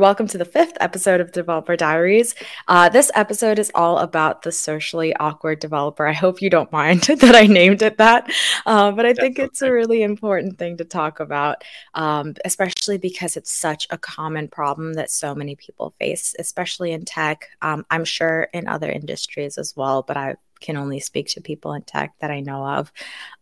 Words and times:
Welcome 0.00 0.28
to 0.28 0.38
the 0.38 0.44
fifth 0.44 0.76
episode 0.78 1.20
of 1.20 1.32
Developer 1.32 1.74
Diaries. 1.74 2.36
Uh, 2.68 2.88
this 2.88 3.10
episode 3.16 3.58
is 3.58 3.72
all 3.74 3.98
about 3.98 4.42
the 4.42 4.52
socially 4.52 5.12
awkward 5.16 5.58
developer. 5.58 6.06
I 6.06 6.12
hope 6.12 6.40
you 6.40 6.48
don't 6.48 6.70
mind 6.70 7.00
that 7.02 7.34
I 7.34 7.48
named 7.48 7.82
it 7.82 7.98
that, 7.98 8.30
uh, 8.64 8.92
but 8.92 9.04
I 9.04 9.08
That's 9.08 9.18
think 9.18 9.40
it's 9.40 9.60
a 9.60 9.72
really 9.72 10.04
important 10.04 10.56
thing 10.56 10.76
to 10.76 10.84
talk 10.84 11.18
about, 11.18 11.64
um, 11.94 12.34
especially 12.44 12.98
because 12.98 13.36
it's 13.36 13.52
such 13.52 13.88
a 13.90 13.98
common 13.98 14.46
problem 14.46 14.92
that 14.94 15.10
so 15.10 15.34
many 15.34 15.56
people 15.56 15.92
face, 15.98 16.32
especially 16.38 16.92
in 16.92 17.04
tech. 17.04 17.48
Um, 17.60 17.84
I'm 17.90 18.04
sure 18.04 18.42
in 18.52 18.68
other 18.68 18.92
industries 18.92 19.58
as 19.58 19.74
well, 19.76 20.04
but 20.04 20.16
I 20.16 20.36
can 20.60 20.76
only 20.76 21.00
speak 21.00 21.26
to 21.30 21.40
people 21.40 21.72
in 21.72 21.82
tech 21.82 22.14
that 22.20 22.30
I 22.30 22.38
know 22.38 22.64
of. 22.64 22.92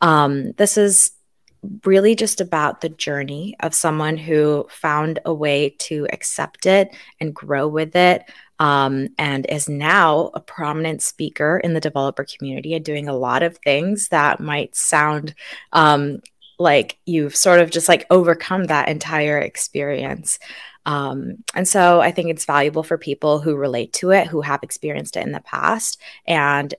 Um, 0.01 0.53
this 0.53 0.79
is 0.79 1.13
really 1.85 2.15
just 2.15 2.41
about 2.41 2.81
the 2.81 2.89
journey 2.89 3.55
of 3.61 3.75
someone 3.75 4.17
who 4.17 4.67
found 4.71 5.19
a 5.25 5.35
way 5.35 5.71
to 5.79 6.07
accept 6.13 6.67
it 6.67 6.95
and 7.21 7.35
grow 7.35 7.69
with 7.69 7.95
it 7.97 8.25
um, 8.59 9.09
and 9.19 9.47
is 9.49 9.69
now 9.69 10.31
a 10.35 10.41
prominent 10.41 11.03
speaker 11.03 11.61
in 11.63 11.75
the 11.75 11.81
developer 11.81 12.25
community 12.25 12.75
and 12.75 12.85
doing 12.85 13.09
a 13.09 13.17
lot 13.17 13.43
of 13.43 13.59
things 13.59 14.09
that 14.09 14.41
might 14.41 14.75
sound 14.75 15.35
um, 15.73 16.21
like 16.59 16.99
you've 17.05 17.37
sort 17.37 17.61
of 17.61 17.71
just 17.71 17.89
like 17.89 18.07
overcome 18.11 18.65
that 18.65 18.89
entire 18.89 19.39
experience. 19.39 20.39
Um, 20.87 21.45
and 21.55 21.67
so 21.67 22.01
I 22.01 22.13
think 22.13 22.31
it's 22.31 22.45
valuable 22.45 22.83
for 22.83 22.97
people 22.97 23.41
who 23.41 23.57
relate 23.57 23.93
to 23.95 24.13
it, 24.13 24.29
who 24.29 24.41
have 24.41 24.63
experienced 24.63 25.17
it 25.17 25.27
in 25.27 25.33
the 25.33 25.41
past, 25.41 26.01
and 26.27 26.73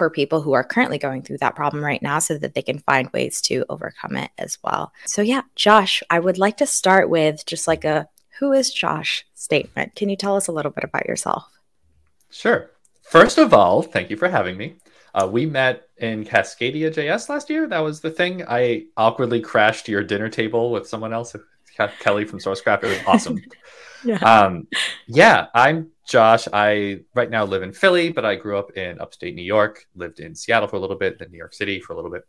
for 0.00 0.08
people 0.08 0.40
who 0.40 0.54
are 0.54 0.64
currently 0.64 0.96
going 0.96 1.20
through 1.20 1.36
that 1.36 1.54
problem 1.54 1.84
right 1.84 2.00
now 2.00 2.18
so 2.18 2.38
that 2.38 2.54
they 2.54 2.62
can 2.62 2.78
find 2.78 3.12
ways 3.12 3.42
to 3.42 3.66
overcome 3.68 4.16
it 4.16 4.30
as 4.38 4.56
well. 4.64 4.94
So, 5.04 5.20
yeah, 5.20 5.42
Josh, 5.56 6.02
I 6.08 6.18
would 6.18 6.38
like 6.38 6.56
to 6.56 6.66
start 6.66 7.10
with 7.10 7.44
just 7.44 7.68
like 7.68 7.84
a 7.84 8.08
who 8.38 8.52
is 8.52 8.72
Josh 8.72 9.26
statement. 9.34 9.94
Can 9.96 10.08
you 10.08 10.16
tell 10.16 10.36
us 10.36 10.48
a 10.48 10.52
little 10.52 10.70
bit 10.70 10.84
about 10.84 11.04
yourself? 11.04 11.44
Sure. 12.30 12.70
First 13.02 13.36
of 13.36 13.52
all, 13.52 13.82
thank 13.82 14.08
you 14.08 14.16
for 14.16 14.30
having 14.30 14.56
me. 14.56 14.76
Uh, 15.14 15.28
we 15.30 15.44
met 15.44 15.82
in 15.98 16.24
Cascadia 16.24 16.90
JS 16.90 17.28
last 17.28 17.50
year. 17.50 17.68
That 17.68 17.80
was 17.80 18.00
the 18.00 18.10
thing. 18.10 18.42
I 18.48 18.86
awkwardly 18.96 19.42
crashed 19.42 19.86
your 19.86 20.02
dinner 20.02 20.30
table 20.30 20.70
with 20.70 20.88
someone 20.88 21.12
else, 21.12 21.36
Kelly 21.98 22.24
from 22.24 22.38
Sourcegraph. 22.38 22.82
It 22.84 22.88
was 22.88 23.06
awesome. 23.06 23.38
yeah. 24.02 24.16
Um, 24.16 24.66
yeah, 25.06 25.48
I'm 25.54 25.90
Josh. 26.10 26.48
I 26.52 27.00
right 27.14 27.30
now 27.30 27.44
live 27.44 27.62
in 27.62 27.72
Philly, 27.72 28.10
but 28.10 28.24
I 28.24 28.34
grew 28.34 28.58
up 28.58 28.76
in 28.76 29.00
upstate 29.00 29.34
New 29.34 29.42
York, 29.42 29.86
lived 29.94 30.18
in 30.18 30.34
Seattle 30.34 30.68
for 30.68 30.76
a 30.76 30.80
little 30.80 30.96
bit, 30.96 31.18
then 31.18 31.30
New 31.30 31.38
York 31.38 31.54
City 31.54 31.80
for 31.80 31.92
a 31.92 31.96
little 31.96 32.10
bit. 32.10 32.24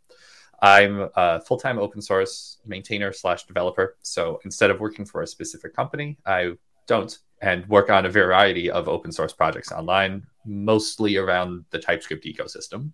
I'm 0.62 1.08
a 1.16 1.40
full 1.40 1.58
time 1.58 1.78
open 1.78 2.00
source 2.00 2.58
maintainer 2.64 3.12
slash 3.12 3.44
developer. 3.44 3.96
So 4.02 4.40
instead 4.44 4.70
of 4.70 4.78
working 4.78 5.04
for 5.04 5.22
a 5.22 5.26
specific 5.26 5.74
company, 5.74 6.16
I 6.24 6.52
don't 6.86 7.18
and 7.40 7.68
work 7.68 7.90
on 7.90 8.06
a 8.06 8.10
variety 8.10 8.70
of 8.70 8.88
open 8.88 9.10
source 9.10 9.32
projects 9.32 9.72
online, 9.72 10.24
mostly 10.46 11.16
around 11.16 11.64
the 11.70 11.78
TypeScript 11.80 12.24
ecosystem. 12.24 12.92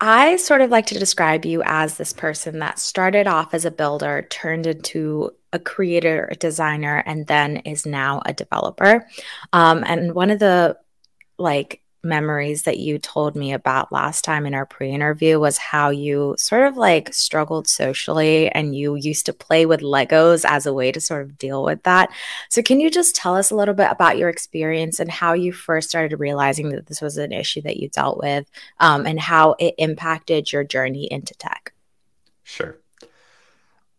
I 0.00 0.36
sort 0.36 0.62
of 0.62 0.70
like 0.70 0.86
to 0.86 0.98
describe 0.98 1.44
you 1.44 1.62
as 1.66 1.98
this 1.98 2.14
person 2.14 2.60
that 2.60 2.78
started 2.78 3.26
off 3.26 3.52
as 3.52 3.66
a 3.66 3.70
builder, 3.70 4.26
turned 4.30 4.66
into 4.66 5.32
a 5.52 5.58
creator, 5.58 6.28
a 6.30 6.36
designer, 6.36 7.02
and 7.06 7.26
then 7.26 7.58
is 7.58 7.86
now 7.86 8.22
a 8.24 8.32
developer. 8.32 9.06
Um, 9.52 9.84
and 9.86 10.14
one 10.14 10.30
of 10.30 10.38
the 10.38 10.78
like 11.38 11.82
memories 12.02 12.62
that 12.62 12.78
you 12.78 12.98
told 12.98 13.36
me 13.36 13.52
about 13.52 13.92
last 13.92 14.24
time 14.24 14.46
in 14.46 14.54
our 14.54 14.64
pre-interview 14.64 15.38
was 15.38 15.58
how 15.58 15.90
you 15.90 16.34
sort 16.38 16.66
of 16.66 16.76
like 16.76 17.12
struggled 17.12 17.68
socially 17.68 18.48
and 18.52 18.74
you 18.74 18.94
used 18.94 19.26
to 19.26 19.32
play 19.32 19.66
with 19.66 19.80
legos 19.80 20.44
as 20.48 20.64
a 20.64 20.72
way 20.72 20.90
to 20.90 21.00
sort 21.00 21.22
of 21.22 21.36
deal 21.36 21.62
with 21.62 21.82
that. 21.82 22.10
So 22.48 22.62
can 22.62 22.80
you 22.80 22.90
just 22.90 23.14
tell 23.14 23.36
us 23.36 23.50
a 23.50 23.56
little 23.56 23.74
bit 23.74 23.90
about 23.90 24.16
your 24.16 24.30
experience 24.30 24.98
and 24.98 25.10
how 25.10 25.34
you 25.34 25.52
first 25.52 25.90
started 25.90 26.16
realizing 26.18 26.70
that 26.70 26.86
this 26.86 27.02
was 27.02 27.18
an 27.18 27.32
issue 27.32 27.60
that 27.62 27.76
you 27.76 27.88
dealt 27.90 28.18
with 28.18 28.50
um, 28.78 29.06
and 29.06 29.20
how 29.20 29.56
it 29.58 29.74
impacted 29.76 30.52
your 30.52 30.64
journey 30.64 31.06
into 31.10 31.34
tech? 31.34 31.74
Sure 32.44 32.79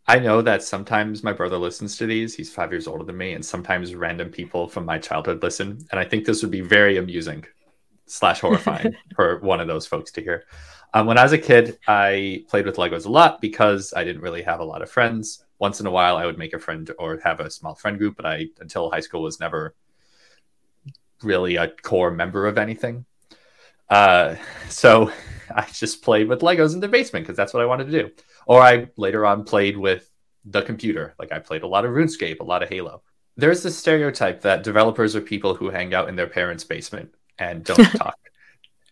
I 0.08 0.18
know 0.18 0.42
that 0.42 0.62
sometimes 0.62 1.22
my 1.22 1.32
brother 1.32 1.58
listens 1.58 1.96
to 1.98 2.06
these. 2.06 2.34
He's 2.34 2.52
five 2.52 2.72
years 2.72 2.88
older 2.88 3.04
than 3.04 3.16
me, 3.16 3.34
and 3.34 3.44
sometimes 3.44 3.94
random 3.94 4.30
people 4.30 4.68
from 4.68 4.84
my 4.84 4.98
childhood 4.98 5.42
listen. 5.42 5.78
And 5.90 6.00
I 6.00 6.04
think 6.04 6.24
this 6.24 6.42
would 6.42 6.50
be 6.50 6.60
very 6.60 6.96
amusing 6.96 7.44
slash 8.06 8.40
horrifying 8.40 8.96
for 9.16 9.38
one 9.40 9.60
of 9.60 9.68
those 9.68 9.86
folks 9.86 10.10
to 10.12 10.20
hear. 10.20 10.44
Um, 10.94 11.06
when 11.06 11.18
I 11.18 11.22
was 11.22 11.32
a 11.32 11.38
kid, 11.38 11.78
I 11.86 12.44
played 12.48 12.66
with 12.66 12.76
Legos 12.76 13.06
a 13.06 13.10
lot 13.10 13.40
because 13.40 13.94
I 13.96 14.04
didn't 14.04 14.22
really 14.22 14.42
have 14.42 14.60
a 14.60 14.64
lot 14.64 14.82
of 14.82 14.90
friends. 14.90 15.44
Once 15.58 15.80
in 15.80 15.86
a 15.86 15.90
while, 15.90 16.16
I 16.16 16.26
would 16.26 16.36
make 16.36 16.52
a 16.52 16.58
friend 16.58 16.90
or 16.98 17.18
have 17.22 17.40
a 17.40 17.50
small 17.50 17.74
friend 17.74 17.96
group, 17.96 18.16
but 18.16 18.26
I, 18.26 18.46
until 18.60 18.90
high 18.90 19.00
school, 19.00 19.22
was 19.22 19.40
never 19.40 19.74
really 21.22 21.56
a 21.56 21.68
core 21.68 22.10
member 22.10 22.46
of 22.46 22.58
anything. 22.58 23.06
Uh, 23.92 24.36
so 24.70 25.12
I 25.54 25.66
just 25.70 26.02
played 26.02 26.28
with 26.28 26.40
Legos 26.40 26.72
in 26.72 26.80
the 26.80 26.88
basement 26.88 27.26
because 27.26 27.36
that's 27.36 27.52
what 27.52 27.62
I 27.62 27.66
wanted 27.66 27.90
to 27.90 28.02
do. 28.02 28.10
Or 28.46 28.62
I 28.62 28.88
later 28.96 29.26
on 29.26 29.44
played 29.44 29.76
with 29.76 30.10
the 30.46 30.62
computer. 30.62 31.14
Like 31.18 31.30
I 31.30 31.38
played 31.38 31.62
a 31.62 31.66
lot 31.66 31.84
of 31.84 31.92
RuneScape, 31.92 32.40
a 32.40 32.44
lot 32.44 32.62
of 32.62 32.70
Halo. 32.70 33.02
There's 33.36 33.62
this 33.62 33.76
stereotype 33.76 34.40
that 34.42 34.62
developers 34.62 35.14
are 35.14 35.20
people 35.20 35.54
who 35.54 35.70
hang 35.70 35.94
out 35.94 36.08
in 36.08 36.16
their 36.16 36.26
parents' 36.26 36.64
basement 36.64 37.14
and 37.38 37.64
don't 37.64 37.84
talk. 37.96 38.18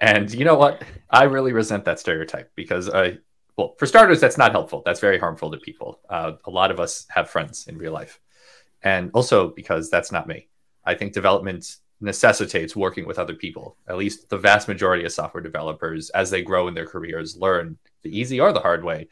And 0.00 0.33
you 0.33 0.44
know 0.44 0.55
what? 0.55 0.83
I 1.09 1.25
really 1.25 1.53
resent 1.53 1.87
that 1.87 1.99
stereotype 1.99 2.53
because 2.55 2.91
I, 2.91 3.19
well, 3.56 3.75
for 3.78 3.87
starters, 3.87 4.21
that's 4.21 4.39
not 4.39 4.53
helpful. 4.53 4.83
That's 4.84 5.00
very 5.00 5.19
harmful 5.19 5.50
to 5.50 5.59
people. 5.59 6.00
Uh, 6.09 6.33
a 6.44 6.50
lot 6.50 6.71
of 6.71 6.78
us 6.78 7.06
have 7.09 7.31
friends 7.31 7.69
in 7.69 7.78
real 7.78 7.93
life. 7.93 8.21
And 8.83 9.10
also 9.15 9.49
because 9.49 9.91
that's 9.91 10.12
not 10.12 10.27
me. 10.27 10.49
I 10.84 10.94
think 10.94 11.12
development 11.12 11.77
necessitates 12.00 12.75
working 12.75 13.06
with 13.06 13.19
other 13.19 13.34
people. 13.34 13.77
At 13.88 13.99
least 13.99 14.28
the 14.28 14.38
vast 14.38 14.69
majority 14.69 15.05
of 15.05 15.12
software 15.12 15.43
developers, 15.43 16.11
as 16.11 16.31
they 16.31 16.43
grow 16.43 16.69
in 16.69 16.75
their 16.75 16.87
careers, 16.87 17.37
learn 17.37 17.78
the 18.03 18.16
easy 18.16 18.41
or 18.41 18.53
the 18.53 18.61
hard 18.61 18.84
way 18.84 19.09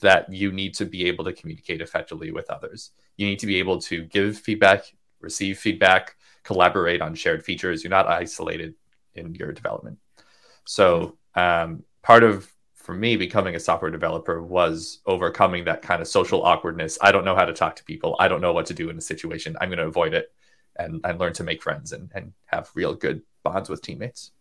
that 0.00 0.32
you 0.32 0.52
need 0.52 0.74
to 0.74 0.84
be 0.84 1.06
able 1.06 1.24
to 1.24 1.32
communicate 1.32 1.80
effectively 1.80 2.30
with 2.30 2.50
others. 2.50 2.90
You 3.16 3.26
need 3.26 3.38
to 3.40 3.46
be 3.46 3.56
able 3.56 3.80
to 3.82 4.04
give 4.04 4.38
feedback, 4.38 4.84
receive 5.20 5.58
feedback, 5.58 6.16
collaborate 6.44 7.00
on 7.00 7.14
shared 7.14 7.44
features. 7.44 7.82
You're 7.82 7.90
not 7.90 8.06
isolated 8.06 8.74
in 9.14 9.34
your 9.34 9.52
development. 9.52 9.98
So 10.64 11.16
um, 11.34 11.82
part 12.02 12.22
of 12.22 12.52
for 12.74 12.94
me 12.94 13.16
becoming 13.16 13.54
a 13.54 13.60
software 13.60 13.90
developer 13.90 14.42
was 14.42 15.00
overcoming 15.04 15.64
that 15.64 15.82
kind 15.82 16.00
of 16.00 16.08
social 16.08 16.42
awkwardness. 16.42 16.96
I 17.02 17.12
don't 17.12 17.24
know 17.24 17.34
how 17.34 17.44
to 17.44 17.52
talk 17.52 17.76
to 17.76 17.84
people. 17.84 18.16
I 18.18 18.28
don't 18.28 18.40
know 18.40 18.52
what 18.52 18.66
to 18.66 18.74
do 18.74 18.88
in 18.88 18.96
a 18.96 19.02
situation. 19.02 19.56
I'm 19.60 19.68
going 19.68 19.78
to 19.78 19.86
avoid 19.86 20.14
it 20.14 20.32
and, 20.78 21.00
and 21.04 21.18
learn 21.18 21.32
to 21.34 21.44
make 21.44 21.62
friends 21.62 21.92
and, 21.92 22.10
and 22.14 22.32
have 22.46 22.70
real 22.74 22.94
good 22.94 23.22
bonds 23.42 23.68
with 23.68 23.82
teammates. 23.82 24.32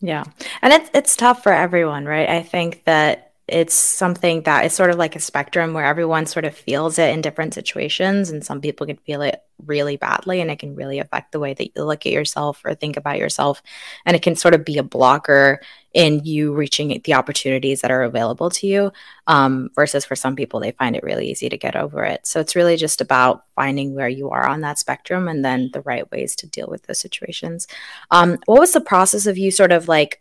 Yeah. 0.00 0.24
And 0.60 0.72
it's 0.72 0.90
it's 0.92 1.16
tough 1.16 1.42
for 1.42 1.52
everyone, 1.52 2.04
right? 2.04 2.28
I 2.28 2.42
think 2.42 2.84
that 2.84 3.33
it's 3.46 3.74
something 3.74 4.42
that 4.42 4.64
is 4.64 4.72
sort 4.72 4.90
of 4.90 4.96
like 4.96 5.14
a 5.16 5.20
spectrum 5.20 5.74
where 5.74 5.84
everyone 5.84 6.24
sort 6.24 6.46
of 6.46 6.56
feels 6.56 6.98
it 6.98 7.12
in 7.12 7.20
different 7.20 7.52
situations 7.52 8.30
and 8.30 8.44
some 8.44 8.60
people 8.60 8.86
can 8.86 8.96
feel 8.96 9.20
it 9.20 9.42
really 9.66 9.96
badly 9.96 10.40
and 10.40 10.50
it 10.50 10.58
can 10.58 10.74
really 10.74 10.98
affect 10.98 11.30
the 11.30 11.38
way 11.38 11.52
that 11.52 11.64
you 11.64 11.84
look 11.84 12.06
at 12.06 12.12
yourself 12.12 12.62
or 12.64 12.74
think 12.74 12.96
about 12.96 13.18
yourself 13.18 13.62
and 14.06 14.16
it 14.16 14.22
can 14.22 14.34
sort 14.34 14.54
of 14.54 14.64
be 14.64 14.78
a 14.78 14.82
blocker 14.82 15.60
in 15.92 16.24
you 16.24 16.52
reaching 16.52 17.00
the 17.04 17.14
opportunities 17.14 17.82
that 17.82 17.90
are 17.90 18.02
available 18.02 18.50
to 18.50 18.66
you 18.66 18.90
um, 19.26 19.70
versus 19.74 20.04
for 20.04 20.16
some 20.16 20.34
people 20.34 20.58
they 20.58 20.72
find 20.72 20.96
it 20.96 21.04
really 21.04 21.30
easy 21.30 21.48
to 21.48 21.58
get 21.58 21.76
over 21.76 22.02
it. 22.02 22.26
So 22.26 22.40
it's 22.40 22.56
really 22.56 22.76
just 22.76 23.00
about 23.00 23.44
finding 23.54 23.94
where 23.94 24.08
you 24.08 24.30
are 24.30 24.46
on 24.46 24.62
that 24.62 24.78
spectrum 24.78 25.28
and 25.28 25.44
then 25.44 25.70
the 25.72 25.82
right 25.82 26.10
ways 26.10 26.34
to 26.36 26.46
deal 26.46 26.66
with 26.68 26.82
those 26.84 26.98
situations. 26.98 27.68
Um, 28.10 28.38
what 28.46 28.58
was 28.58 28.72
the 28.72 28.80
process 28.80 29.26
of 29.26 29.38
you 29.38 29.50
sort 29.50 29.70
of 29.70 29.86
like 29.86 30.20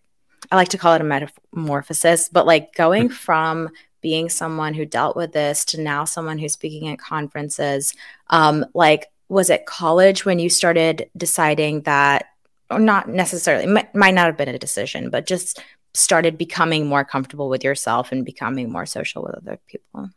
I 0.51 0.55
like 0.55 0.69
to 0.69 0.77
call 0.77 0.93
it 0.93 1.01
a 1.01 1.03
metamorphosis, 1.03 2.29
but 2.29 2.45
like 2.45 2.73
going 2.75 3.09
from 3.09 3.69
being 4.01 4.29
someone 4.29 4.73
who 4.73 4.85
dealt 4.85 5.15
with 5.15 5.31
this 5.31 5.65
to 5.65 5.81
now 5.81 6.05
someone 6.05 6.37
who's 6.37 6.53
speaking 6.53 6.89
at 6.89 6.99
conferences, 6.99 7.93
um, 8.29 8.65
like 8.73 9.07
was 9.29 9.49
it 9.49 9.65
college 9.65 10.25
when 10.25 10.39
you 10.39 10.49
started 10.49 11.09
deciding 11.17 11.81
that, 11.81 12.25
or 12.69 12.79
not 12.79 13.09
necessarily, 13.09 13.65
might, 13.65 13.93
might 13.95 14.13
not 14.13 14.25
have 14.25 14.37
been 14.37 14.49
a 14.49 14.59
decision, 14.59 15.09
but 15.09 15.25
just 15.25 15.61
started 15.93 16.37
becoming 16.37 16.87
more 16.87 17.03
comfortable 17.03 17.49
with 17.49 17.63
yourself 17.63 18.11
and 18.11 18.25
becoming 18.25 18.71
more 18.71 18.85
social 18.85 19.23
with 19.23 19.35
other 19.35 19.59
people? 19.67 20.09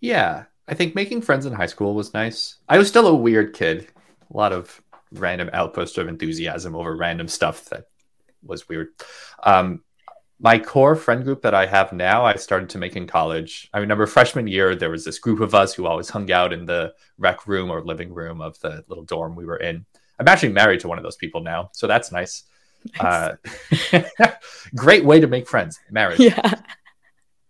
Yeah, 0.00 0.44
I 0.68 0.74
think 0.74 0.94
making 0.94 1.22
friends 1.22 1.46
in 1.46 1.52
high 1.52 1.66
school 1.66 1.94
was 1.94 2.12
nice. 2.12 2.56
I 2.68 2.78
was 2.78 2.88
still 2.88 3.06
a 3.06 3.14
weird 3.14 3.54
kid, 3.54 3.88
a 4.32 4.36
lot 4.36 4.52
of 4.52 4.82
random 5.12 5.48
outbursts 5.52 5.98
of 5.98 6.08
enthusiasm 6.08 6.74
over 6.74 6.96
random 6.96 7.28
stuff 7.28 7.66
that 7.66 7.86
was 8.46 8.68
weird. 8.68 8.88
Um, 9.42 9.82
my 10.38 10.58
core 10.58 10.94
friend 10.94 11.24
group 11.24 11.42
that 11.42 11.54
I 11.54 11.66
have 11.66 11.92
now, 11.92 12.24
I 12.24 12.34
started 12.34 12.68
to 12.70 12.78
make 12.78 12.94
in 12.94 13.06
college. 13.06 13.70
I 13.72 13.78
remember 13.78 14.06
freshman 14.06 14.46
year, 14.46 14.74
there 14.74 14.90
was 14.90 15.04
this 15.04 15.18
group 15.18 15.40
of 15.40 15.54
us 15.54 15.72
who 15.72 15.86
always 15.86 16.10
hung 16.10 16.30
out 16.30 16.52
in 16.52 16.66
the 16.66 16.92
rec 17.16 17.46
room 17.46 17.70
or 17.70 17.82
living 17.82 18.12
room 18.12 18.40
of 18.40 18.58
the 18.60 18.84
little 18.88 19.04
dorm 19.04 19.34
we 19.34 19.46
were 19.46 19.56
in. 19.56 19.86
I'm 20.18 20.28
actually 20.28 20.52
married 20.52 20.80
to 20.80 20.88
one 20.88 20.98
of 20.98 21.04
those 21.04 21.16
people 21.16 21.40
now, 21.40 21.70
so 21.72 21.86
that's 21.86 22.12
nice. 22.12 22.44
nice. 23.00 23.36
Uh, 23.92 24.28
great 24.74 25.04
way 25.04 25.20
to 25.20 25.26
make 25.26 25.48
friends, 25.48 25.78
marriage. 25.90 26.20
Yeah. 26.20 26.54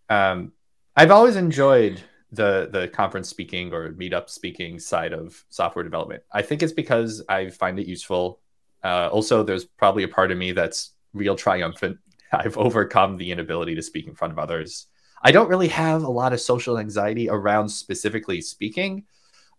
Um, 0.08 0.52
I've 0.96 1.10
always 1.10 1.36
enjoyed 1.36 2.00
the 2.32 2.68
the 2.70 2.88
conference 2.88 3.28
speaking 3.28 3.72
or 3.72 3.92
meetup 3.92 4.28
speaking 4.28 4.78
side 4.78 5.12
of 5.12 5.44
software 5.48 5.84
development. 5.84 6.22
I 6.32 6.42
think 6.42 6.62
it's 6.62 6.72
because 6.72 7.22
I 7.28 7.50
find 7.50 7.78
it 7.78 7.86
useful. 7.86 8.40
Uh, 8.82 9.08
also, 9.08 9.42
there's 9.42 9.64
probably 9.64 10.02
a 10.04 10.08
part 10.08 10.30
of 10.30 10.38
me 10.38 10.52
that's 10.52 10.92
real 11.12 11.36
triumphant. 11.36 11.98
I've 12.32 12.58
overcome 12.58 13.16
the 13.16 13.30
inability 13.30 13.74
to 13.74 13.82
speak 13.82 14.06
in 14.06 14.14
front 14.14 14.32
of 14.32 14.38
others. 14.38 14.86
I 15.22 15.32
don't 15.32 15.48
really 15.48 15.68
have 15.68 16.02
a 16.02 16.10
lot 16.10 16.32
of 16.32 16.40
social 16.40 16.78
anxiety 16.78 17.28
around 17.28 17.68
specifically 17.68 18.40
speaking, 18.40 19.04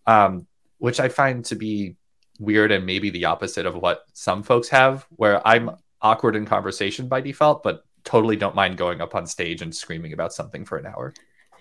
um, 0.06 0.48
which 0.78 1.00
I 1.00 1.10
find 1.10 1.44
to 1.46 1.56
be 1.56 1.96
weird 2.40 2.72
and 2.72 2.86
maybe 2.86 3.10
the 3.10 3.26
opposite 3.26 3.66
of 3.66 3.76
what 3.76 4.06
some 4.14 4.44
folks 4.44 4.70
have, 4.70 5.06
where 5.10 5.46
I'm 5.46 5.72
awkward 6.02 6.36
in 6.36 6.46
conversation 6.46 7.08
by 7.08 7.22
default, 7.22 7.64
but 7.64 7.84
totally 8.04 8.36
don't 8.36 8.56
mind 8.56 8.78
going 8.78 9.02
up 9.02 9.16
on 9.16 9.26
stage 9.28 9.62
and 9.62 9.76
screaming 9.76 10.14
about 10.14 10.34
something 10.34 10.64
for 10.64 10.78
an 10.78 10.86
hour. 10.86 11.14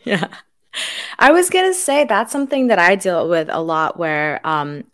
Yeah. 0.04 0.28
I 1.18 1.32
was 1.32 1.48
going 1.48 1.64
to 1.64 1.74
say 1.74 2.04
that's 2.04 2.30
something 2.30 2.66
that 2.66 2.78
I 2.78 2.96
deal 2.96 3.28
with 3.28 3.48
a 3.50 3.60
lot 3.60 3.98
where 3.98 4.46
um, 4.46 4.84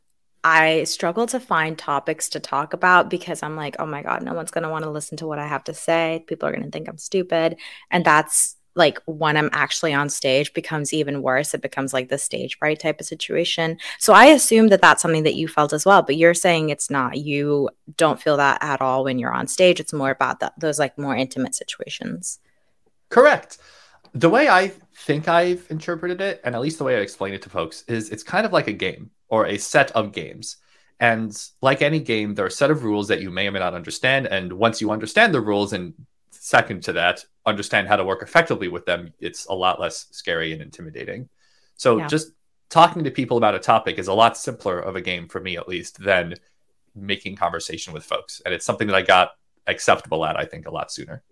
I 0.44 0.84
struggle 0.84 1.26
to 1.26 1.38
find 1.38 1.78
topics 1.78 2.28
to 2.30 2.40
talk 2.40 2.72
about 2.72 3.08
because 3.08 3.42
I'm 3.42 3.56
like, 3.56 3.76
oh 3.78 3.86
my 3.86 4.02
God, 4.02 4.22
no 4.22 4.34
one's 4.34 4.50
going 4.50 4.64
to 4.64 4.70
want 4.70 4.84
to 4.84 4.90
listen 4.90 5.16
to 5.18 5.26
what 5.26 5.38
I 5.38 5.46
have 5.46 5.64
to 5.64 5.74
say. 5.74 6.24
People 6.26 6.48
are 6.48 6.52
going 6.52 6.64
to 6.64 6.70
think 6.70 6.88
I'm 6.88 6.98
stupid. 6.98 7.56
And 7.90 8.04
that's 8.04 8.56
like 8.74 8.98
when 9.04 9.36
I'm 9.36 9.50
actually 9.52 9.92
on 9.92 10.08
stage 10.08 10.52
becomes 10.54 10.92
even 10.92 11.22
worse. 11.22 11.54
It 11.54 11.62
becomes 11.62 11.92
like 11.92 12.08
the 12.08 12.18
stage 12.18 12.58
fright 12.58 12.80
type 12.80 13.00
of 13.00 13.06
situation. 13.06 13.78
So 13.98 14.14
I 14.14 14.26
assume 14.26 14.68
that 14.68 14.80
that's 14.80 15.02
something 15.02 15.24
that 15.24 15.34
you 15.34 15.46
felt 15.46 15.72
as 15.72 15.84
well, 15.84 16.02
but 16.02 16.16
you're 16.16 16.34
saying 16.34 16.70
it's 16.70 16.90
not. 16.90 17.18
You 17.18 17.68
don't 17.96 18.20
feel 18.20 18.36
that 18.38 18.58
at 18.62 18.80
all 18.80 19.04
when 19.04 19.18
you're 19.18 19.34
on 19.34 19.46
stage. 19.46 19.78
It's 19.78 19.92
more 19.92 20.10
about 20.10 20.42
those 20.58 20.78
like 20.78 20.96
more 20.98 21.14
intimate 21.14 21.54
situations. 21.54 22.38
Correct. 23.10 23.58
The 24.14 24.30
way 24.30 24.48
I 24.48 24.72
think 24.96 25.28
I've 25.28 25.66
interpreted 25.70 26.20
it, 26.20 26.40
and 26.44 26.54
at 26.54 26.60
least 26.60 26.78
the 26.78 26.84
way 26.84 26.96
I 26.96 27.00
explain 27.00 27.34
it 27.34 27.42
to 27.42 27.50
folks, 27.50 27.82
is 27.88 28.10
it's 28.10 28.22
kind 28.22 28.44
of 28.44 28.52
like 28.52 28.68
a 28.68 28.72
game 28.72 29.10
or 29.32 29.46
a 29.46 29.56
set 29.56 29.90
of 29.92 30.12
games. 30.12 30.58
And 31.00 31.36
like 31.62 31.80
any 31.80 32.00
game, 32.00 32.34
there 32.34 32.44
are 32.44 32.48
a 32.48 32.50
set 32.50 32.70
of 32.70 32.84
rules 32.84 33.08
that 33.08 33.22
you 33.22 33.30
may 33.30 33.48
or 33.48 33.50
may 33.50 33.60
not 33.60 33.72
understand. 33.72 34.26
And 34.26 34.52
once 34.52 34.80
you 34.80 34.90
understand 34.90 35.32
the 35.32 35.40
rules, 35.40 35.72
and 35.72 35.94
second 36.30 36.82
to 36.84 36.92
that, 36.92 37.24
understand 37.46 37.88
how 37.88 37.96
to 37.96 38.04
work 38.04 38.22
effectively 38.22 38.68
with 38.68 38.84
them, 38.84 39.14
it's 39.18 39.46
a 39.46 39.54
lot 39.54 39.80
less 39.80 40.06
scary 40.10 40.52
and 40.52 40.60
intimidating. 40.60 41.30
So 41.76 41.96
yeah. 41.96 42.08
just 42.08 42.32
talking 42.68 43.04
to 43.04 43.10
people 43.10 43.38
about 43.38 43.54
a 43.54 43.58
topic 43.58 43.98
is 43.98 44.08
a 44.08 44.12
lot 44.12 44.36
simpler 44.36 44.78
of 44.78 44.96
a 44.96 45.00
game 45.00 45.28
for 45.28 45.40
me, 45.40 45.56
at 45.56 45.66
least, 45.66 45.98
than 45.98 46.34
making 46.94 47.36
conversation 47.36 47.94
with 47.94 48.04
folks. 48.04 48.42
And 48.44 48.52
it's 48.52 48.66
something 48.66 48.86
that 48.86 48.96
I 48.96 49.02
got 49.02 49.30
acceptable 49.66 50.26
at, 50.26 50.38
I 50.38 50.44
think, 50.44 50.66
a 50.66 50.70
lot 50.70 50.92
sooner. 50.92 51.22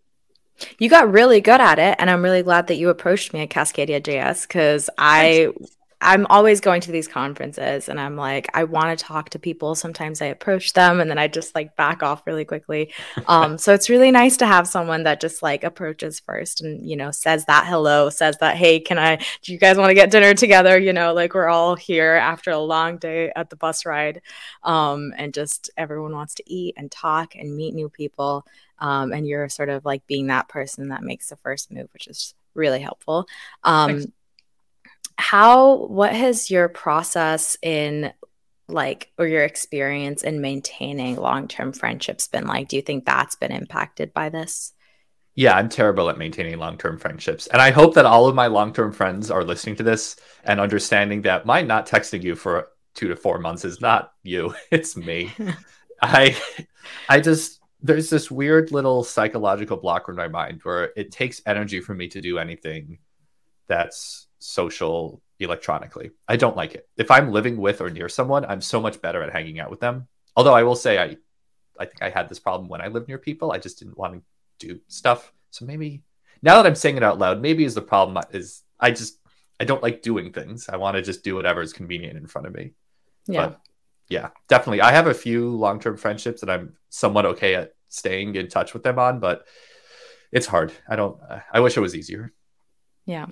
You 0.79 0.88
got 0.88 1.12
really 1.12 1.43
good 1.43 1.61
at 1.61 1.79
it, 1.79 1.97
and 1.99 2.08
I'm 2.08 2.23
really 2.23 2.43
glad 2.43 2.69
that 2.69 2.76
you 2.76 2.88
approached 2.88 3.35
me 3.35 3.43
at 3.43 3.50
Cascadia 3.50 4.00
JS 4.00 4.49
because 4.49 4.88
I 4.97 5.52
I'm 6.02 6.26
always 6.31 6.61
going 6.61 6.81
to 6.82 6.93
these 6.93 7.06
conferences 7.06 7.88
and 7.88 8.00
I'm 8.00 8.17
like, 8.17 8.49
I 8.55 8.64
want 8.64 8.99
to 8.99 9.05
talk 9.05 9.31
to 9.31 9.38
people. 9.38 9.75
Sometimes 9.75 10.23
I 10.23 10.26
approach 10.26 10.73
them 10.73 10.99
and 10.99 11.11
then 11.11 11.19
I 11.19 11.29
just 11.29 11.55
like 11.55 11.76
back 11.76 12.02
off 12.02 12.26
really 12.26 12.44
quickly. 12.47 12.93
Um, 13.26 13.58
so 13.58 13.75
it's 13.75 13.91
really 13.91 14.11
nice 14.11 14.38
to 14.38 14.47
have 14.47 14.67
someone 14.67 15.02
that 15.02 15.20
just 15.20 15.43
like 15.43 15.62
approaches 15.62 16.19
first 16.19 16.62
and, 16.62 16.88
you 16.88 16.97
know, 16.97 17.11
says 17.11 17.44
that 17.47 17.67
hello, 17.67 18.08
says 18.08 18.38
that, 18.38 18.56
hey, 18.56 18.81
can 18.81 18.99
I, 18.99 19.17
do 19.43 19.52
you 19.52 19.58
guys 19.58 19.76
want 19.76 19.91
to 19.91 19.94
get 19.94 20.11
dinner 20.11 20.32
together? 20.32 20.79
You 20.79 20.94
know, 20.94 21.12
like 21.12 21.35
we're 21.35 21.49
all 21.49 21.76
here 21.76 22.14
after 22.14 22.50
a 22.50 22.58
long 22.58 22.97
day 22.97 23.31
at 23.37 23.50
the 23.50 23.56
bus 23.56 23.85
ride. 23.85 24.23
Um, 24.62 25.12
and 25.19 25.35
just 25.35 25.70
everyone 25.76 26.12
wants 26.12 26.35
to 26.37 26.50
eat 26.50 26.75
and 26.79 26.91
talk 26.91 27.35
and 27.35 27.55
meet 27.55 27.75
new 27.75 27.91
people. 27.91 28.47
Um, 28.79 29.12
and 29.12 29.29
you're 29.29 29.50
sort 29.50 29.69
of 29.69 29.85
like 29.85 30.06
being 30.06 30.29
that 30.29 30.49
person 30.49 30.88
that 30.88 31.02
makes 31.02 31.29
the 31.29 31.37
first 31.37 31.70
move, 31.70 31.88
which 31.93 32.06
is 32.06 32.35
really 32.55 32.81
helpful. 32.81 33.26
Um, 33.64 34.12
how 35.20 35.87
what 35.87 36.14
has 36.14 36.50
your 36.50 36.69
process 36.69 37.56
in 37.62 38.12
like 38.69 39.12
or 39.19 39.26
your 39.26 39.44
experience 39.44 40.22
in 40.22 40.40
maintaining 40.40 41.17
long-term 41.17 41.72
friendships 41.72 42.26
been 42.26 42.46
like? 42.46 42.69
Do 42.69 42.76
you 42.76 42.82
think 42.82 43.05
that's 43.05 43.37
been 43.37 43.52
impacted 43.52 44.14
by 44.14 44.31
this? 44.31 44.72
Yeah 45.34 45.55
i'm 45.55 45.69
terrible 45.69 46.08
at 46.11 46.19
maintaining 46.19 46.58
long-term 46.58 46.99
friendships. 46.99 47.46
And 47.49 47.61
i 47.61 47.70
hope 47.70 47.94
that 47.94 48.06
all 48.06 48.26
of 48.26 48.34
my 48.34 48.46
long-term 48.46 48.93
friends 48.93 49.31
are 49.31 49.44
listening 49.44 49.76
to 49.76 49.82
this 49.82 50.17
and 50.44 50.58
understanding 50.58 51.23
that 51.23 51.46
my 51.46 51.62
not 51.62 51.87
texting 51.87 52.23
you 52.23 52.34
for 52.34 52.69
two 52.94 53.08
to 53.08 53.16
four 53.16 53.38
months 53.38 53.64
is 53.64 53.81
not 53.81 54.12
you 54.23 54.55
it's 54.70 54.96
me. 54.96 55.32
I 56.02 56.34
i 57.11 57.20
just 57.20 57.61
there's 57.82 58.11
this 58.11 58.31
weird 58.31 58.73
little 58.73 59.05
psychological 59.05 59.76
block 59.76 60.08
in 60.08 60.14
my 60.14 60.28
mind 60.28 60.61
where 60.62 60.93
it 60.96 61.12
takes 61.12 61.43
energy 61.46 61.81
for 61.81 61.94
me 61.94 62.08
to 62.08 62.20
do 62.20 62.38
anything 62.38 62.99
that's 63.69 64.26
social 64.40 65.22
electronically. 65.38 66.10
I 66.26 66.37
don't 66.37 66.56
like 66.56 66.75
it. 66.75 66.88
If 66.96 67.10
I'm 67.10 67.31
living 67.31 67.56
with 67.56 67.81
or 67.81 67.90
near 67.90 68.08
someone, 68.08 68.44
I'm 68.44 68.60
so 68.60 68.81
much 68.81 69.00
better 69.00 69.22
at 69.22 69.32
hanging 69.32 69.60
out 69.60 69.70
with 69.70 69.81
them. 69.81 70.08
Although 70.37 70.54
I 70.54 70.64
will 70.64 70.76
say 70.76 70.98
I 70.98 71.16
I 71.78 71.87
think 71.87 72.02
I 72.02 72.10
had 72.10 72.28
this 72.28 72.38
problem 72.38 72.69
when 72.69 72.82
I 72.82 72.88
lived 72.88 73.08
near 73.08 73.19
people. 73.19 73.52
I 73.52 73.58
just 73.58 73.78
didn't 73.78 73.96
want 73.96 74.14
to 74.14 74.22
do 74.66 74.81
stuff. 74.88 75.32
So 75.50 75.64
maybe 75.64 76.02
now 76.42 76.56
that 76.56 76.66
I'm 76.66 76.75
saying 76.75 76.96
it 76.96 77.02
out 77.02 77.19
loud, 77.19 77.40
maybe 77.40 77.64
is 77.64 77.75
the 77.75 77.82
problem 77.82 78.22
is 78.32 78.62
I 78.78 78.90
just 78.90 79.19
I 79.58 79.64
don't 79.64 79.82
like 79.82 80.02
doing 80.02 80.32
things. 80.32 80.69
I 80.69 80.76
want 80.76 80.96
to 80.96 81.02
just 81.02 81.25
do 81.25 81.34
whatever 81.34 81.62
is 81.62 81.72
convenient 81.72 82.16
in 82.16 82.26
front 82.26 82.46
of 82.46 82.54
me. 82.54 82.72
Yeah. 83.26 83.46
But 83.46 83.60
yeah, 84.08 84.31
definitely. 84.48 84.81
I 84.81 84.92
have 84.92 85.06
a 85.06 85.14
few 85.14 85.50
long-term 85.50 85.96
friendships 85.96 86.40
that 86.40 86.50
I'm 86.50 86.75
somewhat 86.88 87.26
okay 87.26 87.54
at 87.54 87.75
staying 87.88 88.34
in 88.34 88.48
touch 88.48 88.75
with 88.75 88.82
them 88.82 88.98
on, 88.98 89.20
but 89.20 89.46
it's 90.32 90.46
hard. 90.46 90.72
I 90.88 90.96
don't 90.96 91.19
I 91.52 91.60
wish 91.60 91.76
it 91.76 91.81
was 91.81 91.96
easier. 91.96 92.32
Yeah. 93.06 93.26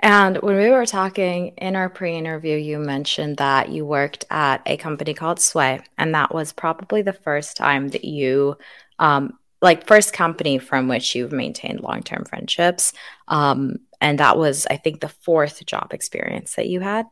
And 0.00 0.38
when 0.38 0.56
we 0.56 0.70
were 0.70 0.86
talking 0.86 1.48
in 1.58 1.76
our 1.76 1.88
pre 1.88 2.16
interview, 2.16 2.56
you 2.56 2.78
mentioned 2.78 3.36
that 3.36 3.68
you 3.68 3.86
worked 3.86 4.24
at 4.30 4.62
a 4.66 4.76
company 4.76 5.14
called 5.14 5.40
Sway. 5.40 5.80
And 5.98 6.14
that 6.14 6.34
was 6.34 6.52
probably 6.52 7.02
the 7.02 7.12
first 7.12 7.56
time 7.56 7.88
that 7.88 8.04
you, 8.04 8.56
um, 8.98 9.38
like, 9.60 9.86
first 9.86 10.12
company 10.12 10.58
from 10.58 10.88
which 10.88 11.14
you've 11.14 11.32
maintained 11.32 11.80
long 11.80 12.02
term 12.02 12.24
friendships. 12.24 12.92
Um, 13.28 13.78
and 14.00 14.18
that 14.18 14.36
was, 14.36 14.66
I 14.68 14.76
think, 14.76 15.00
the 15.00 15.08
fourth 15.08 15.64
job 15.64 15.94
experience 15.94 16.56
that 16.56 16.68
you 16.68 16.80
had, 16.80 17.06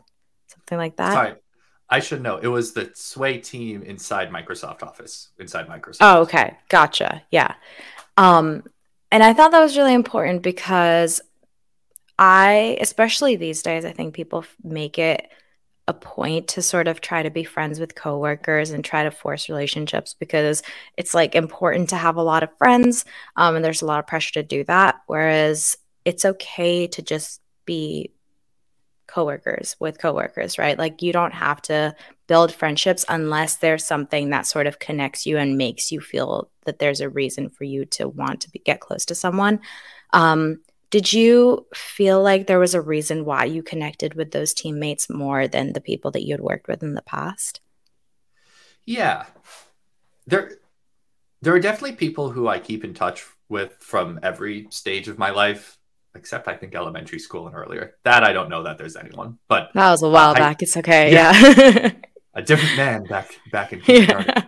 something 0.49 0.79
like 0.79 0.97
that. 0.97 1.13
Sorry. 1.13 1.35
I 1.89 1.99
should 1.99 2.23
know. 2.23 2.37
It 2.37 2.47
was 2.47 2.73
the 2.73 2.91
Sway 2.95 3.39
team 3.39 3.83
inside 3.83 4.31
Microsoft 4.31 4.85
Office, 4.85 5.31
inside 5.39 5.67
Microsoft. 5.67 5.99
Oh, 6.01 6.21
okay. 6.23 6.57
Gotcha. 6.69 7.23
Yeah. 7.33 7.55
Um, 8.17 8.63
and 9.11 9.25
I 9.25 9.33
thought 9.33 9.51
that 9.51 9.61
was 9.61 9.77
really 9.77 9.95
important 9.95 10.43
because 10.43 11.21
I, 12.21 12.77
especially 12.83 13.37
these 13.37 13.63
days, 13.63 13.87
I 13.87 13.93
think 13.93 14.15
people 14.15 14.45
make 14.63 14.99
it 14.99 15.31
a 15.89 15.95
point 15.95 16.49
to 16.49 16.63
sort 16.63 16.87
of 16.87 17.01
try 17.01 17.23
to 17.23 17.31
be 17.31 17.45
friends 17.45 17.81
with 17.81 17.95
coworkers 17.95 18.71
and 18.71 18.85
try 18.85 19.03
to 19.05 19.11
force 19.11 19.49
relationships 19.49 20.15
because 20.21 20.63
it's 20.99 21.15
like 21.15 21.35
important 21.35 21.89
to 21.89 21.97
have 21.97 22.17
a 22.17 22.23
lot 22.23 22.43
of 22.43 22.57
friends 22.59 23.07
um, 23.37 23.57
and 23.57 23.65
there's 23.65 23.81
a 23.81 23.87
lot 23.87 23.99
of 23.99 24.07
pressure 24.07 24.35
to 24.35 24.43
do 24.43 24.63
that. 24.65 25.01
Whereas 25.07 25.79
it's 26.05 26.27
okay 26.27 26.87
to 26.89 27.01
just 27.01 27.41
be 27.65 28.13
coworkers 29.07 29.75
with 29.81 29.99
coworkers, 29.99 30.59
right? 30.59 30.79
Like 30.79 31.01
you 31.01 31.15
don't 31.15 31.35
have 31.35 31.63
to 31.63 31.97
build 32.29 32.53
friendships 32.53 33.05
unless 33.09 33.57
there's 33.57 33.85
something 33.85 34.29
that 34.31 34.47
sort 34.47 34.67
of 34.67 34.79
connects 34.79 35.25
you 35.25 35.39
and 35.39 35.57
makes 35.57 35.91
you 35.91 36.01
feel 36.01 36.51
that 36.67 36.79
there's 36.79 37.01
a 37.01 37.09
reason 37.09 37.49
for 37.49 37.65
you 37.65 37.87
to 37.87 38.09
want 38.09 38.43
to 38.43 38.51
be, 38.51 38.59
get 38.61 38.81
close 38.81 39.07
to 39.07 39.15
someone. 39.15 39.61
Um, 40.13 40.61
did 40.91 41.13
you 41.13 41.67
feel 41.73 42.21
like 42.21 42.47
there 42.47 42.59
was 42.59 42.75
a 42.75 42.81
reason 42.81 43.25
why 43.25 43.45
you 43.45 43.63
connected 43.63 44.15
with 44.15 44.33
those 44.33 44.53
teammates 44.53 45.09
more 45.09 45.47
than 45.47 45.73
the 45.73 45.81
people 45.81 46.11
that 46.11 46.25
you 46.25 46.35
had 46.35 46.41
worked 46.41 46.67
with 46.67 46.83
in 46.83 46.95
the 46.95 47.03
past? 47.03 47.61
Yeah. 48.85 49.27
There 50.27 50.53
there 51.43 51.55
are 51.55 51.61
definitely 51.61 51.97
people 51.97 52.31
who 52.31 52.49
I 52.49 52.59
keep 52.59 52.85
in 52.85 52.93
touch 52.93 53.25
with 53.49 53.77
from 53.81 54.19
every 54.23 54.67
stage 54.71 55.09
of 55.09 55.17
my 55.17 55.31
life, 55.31 55.79
except 56.15 56.49
I 56.49 56.57
think 56.57 56.75
elementary 56.75 57.19
school 57.19 57.47
and 57.47 57.57
earlier. 57.57 57.95
That 58.05 58.25
I 58.25 58.33
don't 58.33 58.51
know 58.51 58.65
that 58.65 58.77
there's 58.77 58.97
anyone. 58.97 59.39
But 59.49 59.71
that 59.75 59.91
was 59.91 60.03
a 60.03 60.09
while 60.09 60.31
uh, 60.31 60.35
back. 60.35 60.61
It's 60.63 60.77
okay. 60.77 61.13
Yeah. 61.13 61.33
yeah. 61.33 61.93
a 62.35 62.43
different 62.43 62.77
man 62.77 63.05
back 63.05 63.39
back 63.53 63.73
in 63.73 63.81
kindergarten. 63.81 64.33
Yeah. 64.37 64.45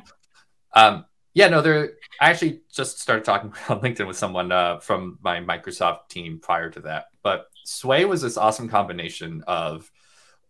Um 0.75 1.05
yeah, 1.35 1.49
no, 1.49 1.63
there. 1.63 1.93
I 2.21 2.31
actually 2.31 2.61
just 2.73 3.01
started 3.01 3.25
talking 3.25 3.53
on 3.69 3.81
LinkedIn 3.81 4.07
with 4.07 4.17
someone 4.17 4.53
uh, 4.53 4.79
from 4.79 5.19
my 5.23 5.41
Microsoft 5.41 6.09
team 6.09 6.39
prior 6.41 6.71
to 6.71 6.81
that. 6.81 7.07
But 7.23 7.47
Sway 7.65 8.05
was 8.05 8.23
this 8.23 8.37
awesome 8.37 8.69
combination 8.69 9.43
of 9.47 9.91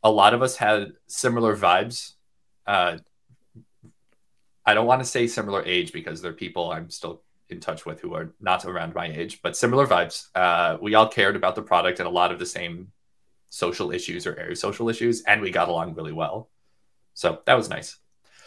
a 0.03 0.11
lot 0.11 0.35
of 0.35 0.43
us 0.43 0.57
had 0.57 0.95
similar 1.07 1.57
vibes. 1.57 2.15
Uh, 2.67 2.99
I 4.65 4.75
don't 4.75 4.87
want 4.87 5.03
to 5.03 5.09
say 5.09 5.27
similar 5.27 5.65
age 5.65 5.93
because 5.93 6.23
there 6.23 6.31
are 6.31 6.35
people 6.35 6.71
I'm 6.71 6.91
still 6.91 7.23
in 7.49 7.61
touch 7.61 7.85
with 7.85 8.01
who 8.01 8.15
are 8.15 8.33
not 8.41 8.65
around 8.65 8.95
my 8.95 9.07
age, 9.07 9.41
but 9.43 9.57
similar 9.57 9.87
vibes. 9.87 10.29
Uh, 10.35 10.79
we 10.81 10.95
all 10.95 11.09
cared 11.09 11.37
about 11.37 11.55
the 11.55 11.63
product 11.63 12.01
and 12.01 12.09
a 12.09 12.11
lot 12.11 12.33
of 12.33 12.39
the 12.39 12.47
same 12.47 12.91
social 13.51 13.93
issues 13.93 14.27
or 14.27 14.39
area 14.39 14.57
social 14.57 14.89
issues, 14.89 15.23
and 15.23 15.41
we 15.41 15.51
got 15.51 15.69
along 15.69 15.95
really 15.95 16.13
well. 16.13 16.49
So 17.15 17.41
that 17.45 17.55
was 17.55 17.69
nice. 17.69 17.99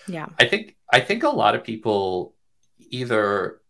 Yeah. 0.08 0.28
I 0.40 0.46
think 0.46 0.76
I 0.92 1.00
think 1.00 1.24
a 1.24 1.30
lot 1.30 1.56
of 1.56 1.64
people 1.64 2.36
either 2.78 3.62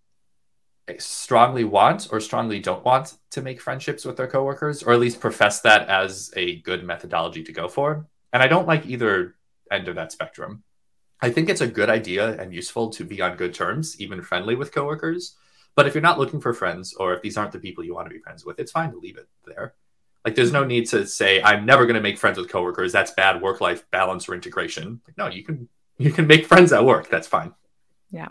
strongly 1.00 1.64
want 1.64 2.10
or 2.12 2.20
strongly 2.20 2.60
don't 2.60 2.86
want 2.86 3.16
to 3.32 3.42
make 3.42 3.60
friendships 3.60 4.06
with 4.06 4.18
their 4.18 4.28
coworkers, 4.28 4.84
or 4.84 4.94
at 4.94 5.00
least 5.00 5.20
profess 5.20 5.62
that 5.62 5.90
as 5.90 6.32
a 6.36 6.58
good 6.58 6.84
methodology 6.84 7.44
to 7.44 7.52
go 7.52 7.68
for. 7.68 8.08
And 8.34 8.44
I 8.44 8.48
don't 8.48 8.68
like 8.68 8.86
either 8.86 9.36
end 9.72 9.88
of 9.88 9.96
that 9.96 10.12
spectrum. 10.12 10.64
I 11.22 11.32
think 11.32 11.50
it's 11.50 11.62
a 11.62 11.68
good 11.68 11.90
idea 11.90 12.40
and 12.40 12.54
useful 12.54 12.90
to 12.92 13.04
be 13.04 13.22
on 13.22 13.38
good 13.38 13.54
terms, 13.54 14.00
even 14.00 14.22
friendly 14.22 14.56
with 14.56 14.74
coworkers. 14.74 15.36
But 15.76 15.88
if 15.88 15.96
you're 15.96 16.02
not 16.02 16.20
looking 16.20 16.42
for 16.42 16.54
friends, 16.54 16.94
or 16.94 17.14
if 17.14 17.22
these 17.22 17.38
aren't 17.38 17.52
the 17.52 17.60
people 17.60 17.84
you 17.84 17.96
want 17.96 18.08
to 18.08 18.14
be 18.14 18.22
friends 18.22 18.46
with, 18.46 18.60
it's 18.60 18.72
fine 18.72 18.92
to 18.92 19.00
leave 19.00 19.18
it 19.18 19.28
there. 19.46 19.74
Like, 20.24 20.36
there's 20.36 20.52
no 20.52 20.64
need 20.64 20.88
to 20.90 21.06
say, 21.06 21.42
"I'm 21.42 21.66
never 21.66 21.86
going 21.86 21.96
to 21.96 22.02
make 22.02 22.18
friends 22.18 22.38
with 22.38 22.50
coworkers." 22.50 22.92
That's 22.92 23.12
bad 23.12 23.42
work-life 23.42 23.90
balance 23.92 24.28
or 24.28 24.34
integration. 24.34 25.02
Like, 25.08 25.18
no, 25.18 25.28
you 25.28 25.44
can 25.44 25.70
you 25.98 26.12
can 26.12 26.28
make 26.28 26.46
friends 26.46 26.74
at 26.74 26.86
work. 26.86 27.10
That's 27.10 27.28
fine. 27.28 27.54
Yeah, 28.12 28.30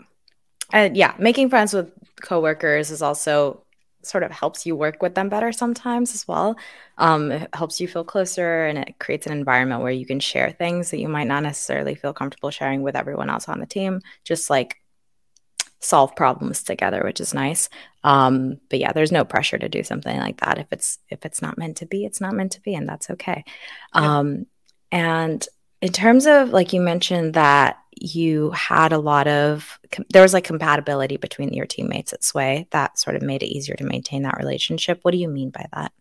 and 0.71 0.95
yeah, 0.97 1.13
making 1.17 1.49
friends 1.49 1.73
with 1.73 1.91
coworkers 2.21 2.91
is 2.91 3.01
also 3.01 3.65
sort 4.01 4.23
of 4.23 4.31
helps 4.31 4.65
you 4.65 4.75
work 4.75 5.01
with 5.01 5.15
them 5.15 5.29
better 5.29 5.51
sometimes 5.51 6.13
as 6.13 6.27
well. 6.27 6.55
Um, 6.97 7.31
it 7.31 7.49
helps 7.53 7.81
you 7.81 7.87
feel 7.87 8.03
closer 8.03 8.65
and 8.65 8.77
it 8.77 8.99
creates 8.99 9.25
an 9.25 9.33
environment 9.33 9.81
where 9.81 9.91
you 9.91 10.05
can 10.05 10.19
share 10.19 10.51
things 10.51 10.91
that 10.91 10.99
you 10.99 11.09
might 11.09 11.27
not 11.27 11.43
necessarily 11.43 11.95
feel 11.95 12.13
comfortable 12.13 12.51
sharing 12.51 12.83
with 12.83 12.95
everyone 12.95 13.29
else 13.29 13.49
on 13.49 13.59
the 13.59 13.65
team. 13.65 14.01
Just 14.23 14.49
like 14.49 14.77
solve 15.79 16.15
problems 16.15 16.63
together, 16.63 17.03
which 17.03 17.19
is 17.19 17.33
nice. 17.33 17.69
Um, 18.03 18.59
but 18.69 18.79
yeah, 18.79 18.91
there's 18.91 19.11
no 19.11 19.25
pressure 19.25 19.57
to 19.57 19.69
do 19.69 19.83
something 19.83 20.17
like 20.17 20.41
that. 20.41 20.57
If 20.57 20.67
it's 20.71 20.99
if 21.09 21.25
it's 21.25 21.41
not 21.41 21.57
meant 21.57 21.77
to 21.77 21.85
be, 21.85 22.05
it's 22.05 22.21
not 22.21 22.33
meant 22.33 22.53
to 22.53 22.61
be, 22.61 22.75
and 22.75 22.87
that's 22.87 23.09
okay. 23.11 23.43
Um, 23.93 24.45
and 24.91 25.45
in 25.85 25.91
terms 25.91 26.25
of 26.25 26.49
like 26.49 26.73
you 26.73 26.81
mentioned 26.81 27.35
that 27.35 27.77
you 27.91 28.49
had 28.51 28.91
a 28.91 28.97
lot 28.97 29.27
of 29.27 29.79
there 30.09 30.23
was 30.23 30.33
like 30.33 30.43
compatibility 30.43 31.15
between 31.15 31.53
your 31.53 31.67
teammates 31.67 32.11
at 32.11 32.23
Sway 32.23 32.67
that 32.71 32.97
sort 32.97 33.15
of 33.15 33.21
made 33.21 33.43
it 33.43 33.55
easier 33.55 33.75
to 33.75 33.83
maintain 33.83 34.23
that 34.23 34.37
relationship. 34.37 34.99
What 35.03 35.11
do 35.11 35.19
you 35.19 35.27
mean 35.27 35.51
by 35.51 35.67
that? 35.73 35.91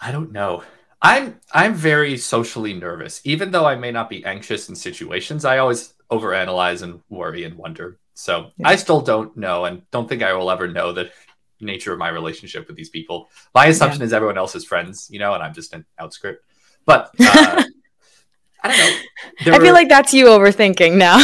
I 0.00 0.10
don't 0.10 0.32
know. 0.32 0.64
I'm 1.00 1.38
I'm 1.52 1.74
very 1.74 2.18
socially 2.18 2.74
nervous. 2.74 3.20
Even 3.22 3.52
though 3.52 3.66
I 3.66 3.76
may 3.76 3.92
not 3.92 4.10
be 4.10 4.24
anxious 4.24 4.68
in 4.68 4.74
situations, 4.74 5.44
I 5.44 5.58
always 5.58 5.94
overanalyze 6.10 6.82
and 6.82 7.02
worry 7.08 7.44
and 7.44 7.56
wonder. 7.56 8.00
So 8.14 8.50
yeah. 8.56 8.66
I 8.66 8.74
still 8.74 9.00
don't 9.00 9.36
know 9.36 9.64
and 9.64 9.88
don't 9.92 10.08
think 10.08 10.24
I 10.24 10.32
will 10.32 10.50
ever 10.50 10.66
know 10.66 10.92
the 10.92 11.08
nature 11.60 11.92
of 11.92 12.00
my 12.00 12.08
relationship 12.08 12.66
with 12.66 12.74
these 12.74 12.90
people. 12.90 13.28
My 13.54 13.66
assumption 13.66 14.00
yeah. 14.00 14.06
is 14.06 14.12
everyone 14.12 14.38
else 14.38 14.56
is 14.56 14.64
friends, 14.64 15.08
you 15.08 15.20
know, 15.20 15.34
and 15.34 15.42
I'm 15.42 15.54
just 15.54 15.72
an 15.72 15.86
outscript. 16.00 16.38
But 16.84 17.14
uh, 17.20 17.62
I 18.64 18.68
don't 18.68 18.78
know. 18.78 19.00
There 19.44 19.54
I 19.60 19.60
feel 19.60 19.74
like 19.74 19.88
that's 19.88 20.14
you 20.14 20.26
overthinking 20.26 20.96
now. 20.96 21.18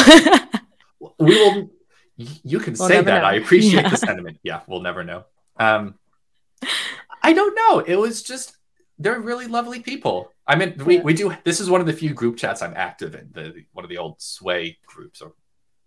we 1.18 1.35
will. 1.35 1.70
You 2.16 2.61
can 2.61 2.75
we'll 2.78 2.88
say 2.88 3.00
that. 3.00 3.23
Know. 3.23 3.26
I 3.26 3.35
appreciate 3.35 3.82
yeah. 3.82 3.88
the 3.88 3.97
sentiment. 3.97 4.38
Yeah, 4.42 4.61
we'll 4.66 4.82
never 4.82 5.02
know. 5.02 5.25
Um, 5.59 5.94
I 7.23 7.32
don't 7.32 7.54
know. 7.54 7.80
It 7.80 7.97
was 7.97 8.23
just 8.23 8.56
they're 8.99 9.18
really 9.18 9.47
lovely 9.47 9.80
people. 9.80 10.32
I 10.47 10.56
mean, 10.56 10.75
we, 10.85 10.99
we 11.00 11.14
do. 11.14 11.35
This 11.44 11.61
is 11.61 11.70
one 11.70 11.80
of 11.80 11.87
the 11.87 11.92
few 11.92 12.12
group 12.12 12.37
chats 12.37 12.61
I'm 12.61 12.75
active 12.76 13.14
in. 13.14 13.30
The 13.32 13.64
one 13.73 13.85
of 13.85 13.88
the 13.88 13.99
old 13.99 14.20
Sway 14.20 14.78
groups. 14.85 15.23
Or 15.23 15.32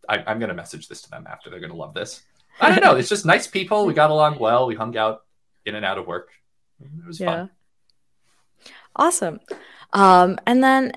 I, 0.10 0.24
I'm 0.25 0.39
going 0.39 0.50
to 0.50 0.55
message 0.55 0.88
this 0.88 1.01
to 1.03 1.10
them 1.12 1.27
after. 1.29 1.50
They're 1.50 1.60
going 1.60 1.72
to 1.72 1.77
love 1.77 1.93
this. 1.93 2.24
I 2.60 2.69
don't 2.69 2.83
know. 2.83 2.95
It's 2.95 3.10
just 3.10 3.25
nice 3.25 3.45
people. 3.45 3.86
We 3.86 3.93
got 3.93 4.10
along 4.10 4.39
well. 4.39 4.65
We 4.65 4.75
hung 4.75 4.98
out 4.98 5.22
in 5.65 5.75
and 5.75 5.86
out 5.86 5.98
of 5.98 6.07
work. 6.07 6.29
It 6.81 7.05
was 7.05 7.19
yeah. 7.19 7.31
fun. 7.31 7.50
Awesome. 8.95 9.39
Um, 9.91 10.39
and 10.45 10.63
then 10.63 10.93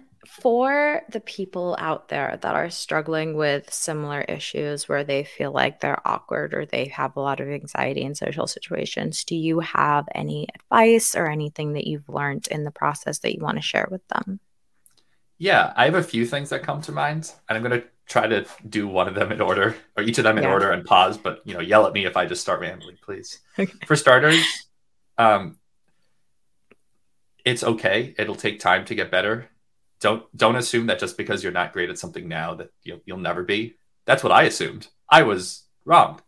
for 0.46 1.02
the 1.10 1.18
people 1.18 1.74
out 1.76 2.06
there 2.06 2.38
that 2.40 2.54
are 2.54 2.70
struggling 2.70 3.34
with 3.34 3.74
similar 3.74 4.20
issues 4.20 4.88
where 4.88 5.02
they 5.02 5.24
feel 5.24 5.50
like 5.50 5.80
they're 5.80 6.06
awkward 6.06 6.54
or 6.54 6.64
they 6.64 6.84
have 6.84 7.16
a 7.16 7.20
lot 7.20 7.40
of 7.40 7.48
anxiety 7.48 8.02
in 8.02 8.14
social 8.14 8.46
situations, 8.46 9.24
do 9.24 9.34
you 9.34 9.58
have 9.58 10.06
any 10.14 10.46
advice 10.54 11.16
or 11.16 11.28
anything 11.28 11.72
that 11.72 11.88
you've 11.88 12.08
learned 12.08 12.46
in 12.46 12.62
the 12.62 12.70
process 12.70 13.18
that 13.18 13.34
you 13.34 13.42
want 13.42 13.58
to 13.58 13.60
share 13.60 13.88
with 13.90 14.06
them? 14.06 14.38
Yeah, 15.36 15.72
I 15.74 15.86
have 15.86 15.96
a 15.96 16.02
few 16.04 16.24
things 16.24 16.50
that 16.50 16.62
come 16.62 16.80
to 16.82 16.92
mind, 16.92 17.32
and 17.48 17.58
I'm 17.58 17.64
going 17.64 17.80
to 17.80 17.88
try 18.06 18.28
to 18.28 18.46
do 18.68 18.86
one 18.86 19.08
of 19.08 19.16
them 19.16 19.32
in 19.32 19.40
order, 19.40 19.74
or 19.96 20.04
each 20.04 20.18
of 20.18 20.22
them 20.22 20.38
in 20.38 20.44
yeah. 20.44 20.52
order, 20.52 20.70
and 20.70 20.84
pause. 20.84 21.18
But 21.18 21.42
you 21.44 21.54
know, 21.54 21.60
yell 21.60 21.88
at 21.88 21.92
me 21.92 22.06
if 22.06 22.16
I 22.16 22.24
just 22.24 22.42
start 22.42 22.60
rambling, 22.60 22.98
please. 23.02 23.40
Okay. 23.58 23.72
For 23.84 23.96
starters, 23.96 24.40
um, 25.18 25.58
it's 27.44 27.64
okay. 27.64 28.14
It'll 28.16 28.36
take 28.36 28.60
time 28.60 28.84
to 28.84 28.94
get 28.94 29.10
better 29.10 29.50
don't 30.00 30.24
don't 30.36 30.56
assume 30.56 30.86
that 30.86 30.98
just 30.98 31.16
because 31.16 31.42
you're 31.42 31.52
not 31.52 31.72
great 31.72 31.90
at 31.90 31.98
something 31.98 32.28
now 32.28 32.54
that 32.54 32.72
you'll, 32.82 33.00
you'll 33.04 33.18
never 33.18 33.42
be. 33.42 33.76
That's 34.04 34.22
what 34.22 34.32
i 34.32 34.44
assumed. 34.44 34.88
I 35.08 35.22
was 35.22 35.64
wrong. 35.84 36.20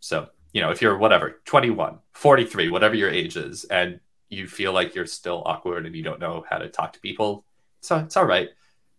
So 0.00 0.28
you 0.52 0.60
know 0.62 0.70
if 0.70 0.80
you're 0.80 0.96
whatever 0.96 1.40
21 1.44 1.98
43 2.12 2.70
whatever 2.70 2.94
your 2.94 3.10
age 3.10 3.36
is 3.36 3.64
and 3.64 4.00
you 4.28 4.46
feel 4.46 4.72
like 4.72 4.94
you're 4.94 5.06
still 5.06 5.42
awkward 5.44 5.86
and 5.86 5.94
you 5.94 6.02
don't 6.02 6.20
know 6.20 6.44
how 6.48 6.58
to 6.58 6.68
talk 6.68 6.92
to 6.94 7.00
people 7.00 7.44
so 7.80 7.98
it's 7.98 8.16
all 8.16 8.24
right. 8.24 8.48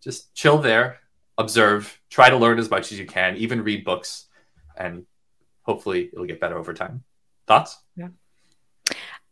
Just 0.02 0.34
chill 0.34 0.58
there 0.58 0.98
observe 1.36 2.00
try 2.10 2.30
to 2.30 2.36
learn 2.36 2.58
as 2.58 2.70
much 2.70 2.90
as 2.92 2.98
you 2.98 3.06
can 3.06 3.36
even 3.36 3.62
read 3.62 3.84
books 3.84 4.26
and 4.76 5.06
hopefully 5.62 6.10
it'll 6.12 6.26
get 6.26 6.40
better 6.40 6.58
over 6.58 6.74
time. 6.74 7.04
Thoughts? 7.46 7.78
Yeah 7.96 8.08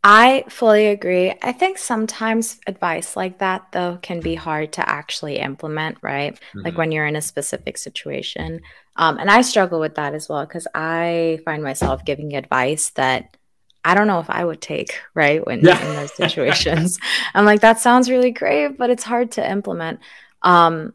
I 0.08 0.44
fully 0.48 0.86
agree. 0.86 1.34
I 1.42 1.50
think 1.50 1.78
sometimes 1.78 2.60
advice 2.68 3.16
like 3.16 3.38
that, 3.38 3.66
though, 3.72 3.98
can 4.00 4.20
be 4.20 4.36
hard 4.36 4.75
to 4.75 4.88
actually 4.88 5.40
implement, 5.40 5.98
right? 6.00 6.34
Mm-hmm. 6.34 6.60
Like 6.60 6.78
when 6.78 6.92
you're 6.92 7.08
in 7.08 7.16
a 7.16 7.20
specific 7.20 7.76
situation. 7.76 8.60
Um, 8.94 9.18
and 9.18 9.28
I 9.28 9.40
struggle 9.40 9.80
with 9.80 9.96
that 9.96 10.14
as 10.14 10.28
well 10.28 10.46
because 10.46 10.68
I 10.76 11.40
find 11.44 11.60
myself 11.60 12.04
giving 12.04 12.36
advice 12.36 12.90
that 12.90 13.36
I 13.84 13.94
don't 13.94 14.06
know 14.06 14.20
if 14.20 14.30
I 14.30 14.44
would 14.44 14.60
take, 14.60 14.96
right? 15.14 15.44
When 15.44 15.58
yeah. 15.58 15.84
in 15.84 15.96
those 15.96 16.14
situations, 16.14 17.00
I'm 17.34 17.44
like, 17.44 17.62
that 17.62 17.80
sounds 17.80 18.08
really 18.08 18.30
great, 18.30 18.78
but 18.78 18.90
it's 18.90 19.02
hard 19.02 19.32
to 19.32 19.50
implement. 19.50 19.98
Um, 20.40 20.94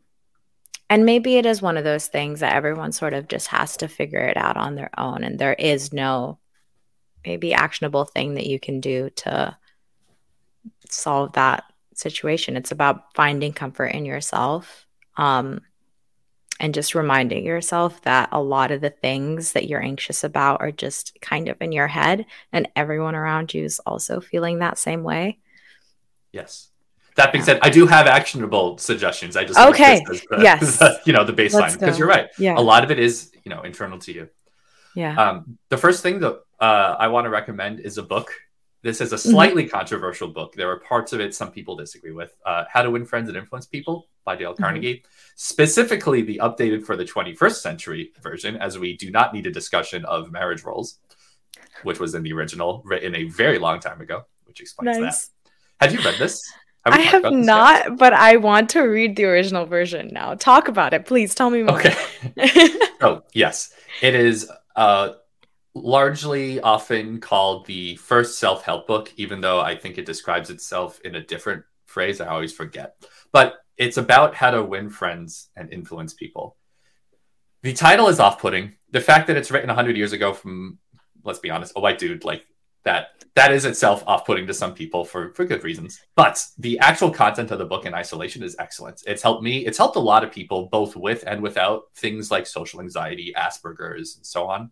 and 0.90 1.06
maybe 1.06 1.36
it 1.36 1.46
is 1.46 1.62
one 1.62 1.76
of 1.76 1.84
those 1.84 2.08
things 2.08 2.40
that 2.40 2.56
everyone 2.56 2.94
sort 2.94 3.14
of 3.14 3.28
just 3.28 3.48
has 3.48 3.76
to 3.78 3.90
figure 3.90 4.24
it 4.24 4.38
out 4.38 4.56
on 4.56 4.76
their 4.76 4.90
own. 4.98 5.26
And 5.26 5.38
there 5.38 5.54
is 5.54 5.92
no 5.92 6.40
maybe 7.26 7.54
actionable 7.54 8.06
thing 8.06 8.36
that 8.36 8.48
you 8.48 8.60
can 8.60 8.80
do 8.80 9.10
to 9.12 9.58
solve 10.90 11.34
that 11.34 11.64
situation. 11.94 12.58
It's 12.58 12.72
about 12.72 13.14
finding 13.16 13.54
comfort 13.54 13.88
in 13.88 14.06
yourself 14.06 14.86
um, 15.18 15.62
and 16.60 16.74
just 16.74 16.96
reminding 16.96 17.46
yourself 17.46 18.02
that 18.04 18.30
a 18.32 18.42
lot 18.42 18.72
of 18.72 18.82
the 18.82 18.90
things 18.90 19.54
that 19.54 19.68
you're 19.68 19.84
anxious 19.84 20.24
about 20.24 20.62
are 20.62 20.72
just 20.72 21.20
kind 21.22 21.48
of 21.50 21.62
in 21.62 21.72
your 21.72 21.88
head, 21.88 22.26
and 22.54 22.70
everyone 22.76 23.16
around 23.16 23.54
you 23.54 23.64
is 23.64 23.80
also 23.80 24.22
feeling 24.22 24.60
that 24.60 24.78
same 24.78 25.04
way. 25.04 25.40
Yes. 26.32 26.70
That 27.16 27.34
being 27.34 27.44
said, 27.44 27.60
I 27.62 27.70
do 27.70 27.88
have 27.88 28.08
actionable 28.08 28.78
suggestions. 28.78 29.36
I 29.36 29.44
just 29.44 29.60
okay. 29.60 30.02
The, 30.06 30.40
yes, 30.42 30.78
the, 30.80 31.02
you 31.06 31.12
know 31.12 31.26
the 31.26 31.34
baseline 31.34 31.78
because 31.78 32.00
you're 32.00 32.08
right. 32.08 32.30
Yeah, 32.38 32.58
a 32.58 32.62
lot 32.62 32.86
of 32.86 32.92
it 32.92 33.00
is 33.00 33.32
you 33.44 33.50
know 33.50 33.64
internal 33.64 34.00
to 34.00 34.14
you. 34.14 34.30
Yeah. 34.96 35.16
Um, 35.16 35.58
the 35.68 35.78
first 35.78 36.04
thing 36.04 36.20
that 36.22 36.42
uh, 36.62 36.96
I 37.00 37.08
want 37.08 37.26
to 37.26 37.30
recommend 37.30 37.80
is 37.80 37.98
a 37.98 38.04
book. 38.04 38.32
This 38.84 39.02
is 39.02 39.12
a 39.12 39.16
mm-hmm. 39.16 39.32
slightly 39.32 39.64
mm-hmm. 39.64 39.76
controversial 39.76 40.28
book. 40.28 40.54
There 40.54 40.70
are 40.70 40.80
parts 40.80 41.12
of 41.12 41.20
it 41.20 41.36
some 41.36 41.52
people 41.52 41.76
disagree 41.76 42.12
with. 42.12 42.34
Uh, 42.46 42.66
How 42.72 42.84
to 42.84 42.92
Win 42.92 43.06
Friends 43.06 43.28
and 43.28 43.38
Influence 43.38 43.66
People 43.66 44.08
by 44.24 44.36
Dale 44.36 44.54
mm-hmm. 44.54 44.64
Carnegie, 44.64 45.04
specifically 45.36 46.22
the 46.22 46.40
updated 46.44 46.86
for 46.86 46.96
the 46.96 47.04
21st 47.04 47.56
century 47.56 48.12
version, 48.22 48.56
as 48.58 48.78
we 48.78 48.96
do 48.96 49.10
not 49.10 49.34
need 49.34 49.48
a 49.48 49.52
discussion 49.52 50.06
of 50.06 50.32
marriage 50.32 50.64
roles, 50.64 51.00
which 51.84 52.00
was 52.00 52.14
in 52.16 52.24
the 52.24 52.32
original, 52.32 52.82
written 52.86 53.16
a 53.16 53.24
very 53.26 53.58
long 53.58 53.80
time 53.80 54.00
ago, 54.00 54.26
which 54.46 54.62
explains 54.62 55.00
nice. 55.00 55.28
that. 55.80 55.86
Have 55.86 55.94
you 55.94 56.06
read 56.06 56.20
this? 56.20 56.42
Have 56.86 56.94
I 56.96 57.02
have 57.02 57.32
not, 57.32 57.86
yet? 57.86 57.98
but 57.98 58.14
I 58.14 58.38
want 58.38 58.70
to 58.72 58.82
read 58.82 59.16
the 59.16 59.26
original 59.26 59.66
version 59.66 60.10
now. 60.12 60.34
Talk 60.36 60.68
about 60.68 60.94
it, 60.94 61.06
please. 61.06 61.36
Tell 61.36 61.50
me 61.50 61.64
more. 61.64 61.80
Okay. 61.80 61.96
oh 63.02 63.22
yes, 63.34 63.72
it 64.02 64.16
is 64.16 64.52
uh, 64.76 65.14
largely 65.74 66.60
often 66.60 67.20
called 67.20 67.66
the 67.66 67.96
first 67.96 68.40
self 68.40 68.64
help 68.64 68.88
book, 68.88 69.12
even 69.18 69.42
though 69.42 69.60
I 69.60 69.76
think 69.76 69.98
it 69.98 70.06
describes 70.06 70.50
itself 70.50 71.00
in 71.02 71.16
a 71.16 71.24
different 71.24 71.64
phrase. 71.86 72.22
I 72.22 72.28
always 72.28 72.54
forget. 72.54 72.96
But 73.32 73.56
it's 73.78 73.98
about 73.98 74.36
how 74.36 74.52
to 74.52 74.64
win 74.64 74.90
friends 74.90 75.50
and 75.56 75.72
influence 75.72 76.14
people. 76.14 76.58
The 77.64 77.74
title 77.74 78.08
is 78.08 78.20
off 78.20 78.40
putting. 78.40 78.74
The 78.92 79.02
fact 79.02 79.28
that 79.28 79.38
it's 79.38 79.52
written 79.52 79.68
100 79.68 79.96
years 79.96 80.14
ago 80.14 80.34
from, 80.34 80.80
let's 81.24 81.40
be 81.40 81.50
honest, 81.50 81.74
a 81.76 81.80
white 81.80 82.00
dude, 82.00 82.26
like 82.26 82.44
that, 82.84 83.24
that 83.36 83.52
is 83.54 83.66
itself 83.66 84.04
off 84.08 84.26
putting 84.26 84.48
to 84.48 84.54
some 84.54 84.74
people 84.74 85.06
for, 85.06 85.34
for 85.36 85.46
good 85.46 85.64
reasons. 85.64 86.02
But 86.16 86.44
the 86.58 86.80
actual 86.80 87.12
content 87.12 87.52
of 87.52 87.60
the 87.60 87.66
book 87.66 87.86
in 87.86 87.94
isolation 87.94 88.44
is 88.44 88.56
excellent. 88.60 89.04
It's 89.06 89.22
helped 89.22 89.44
me, 89.44 89.66
it's 89.66 89.78
helped 89.78 89.96
a 89.96 90.00
lot 90.00 90.24
of 90.24 90.32
people, 90.32 90.68
both 90.72 90.96
with 90.96 91.24
and 91.28 91.42
without 91.42 91.84
things 91.96 92.32
like 92.32 92.48
social 92.48 92.82
anxiety, 92.82 93.34
Asperger's, 93.38 94.18
and 94.18 94.26
so 94.26 94.48
on 94.50 94.72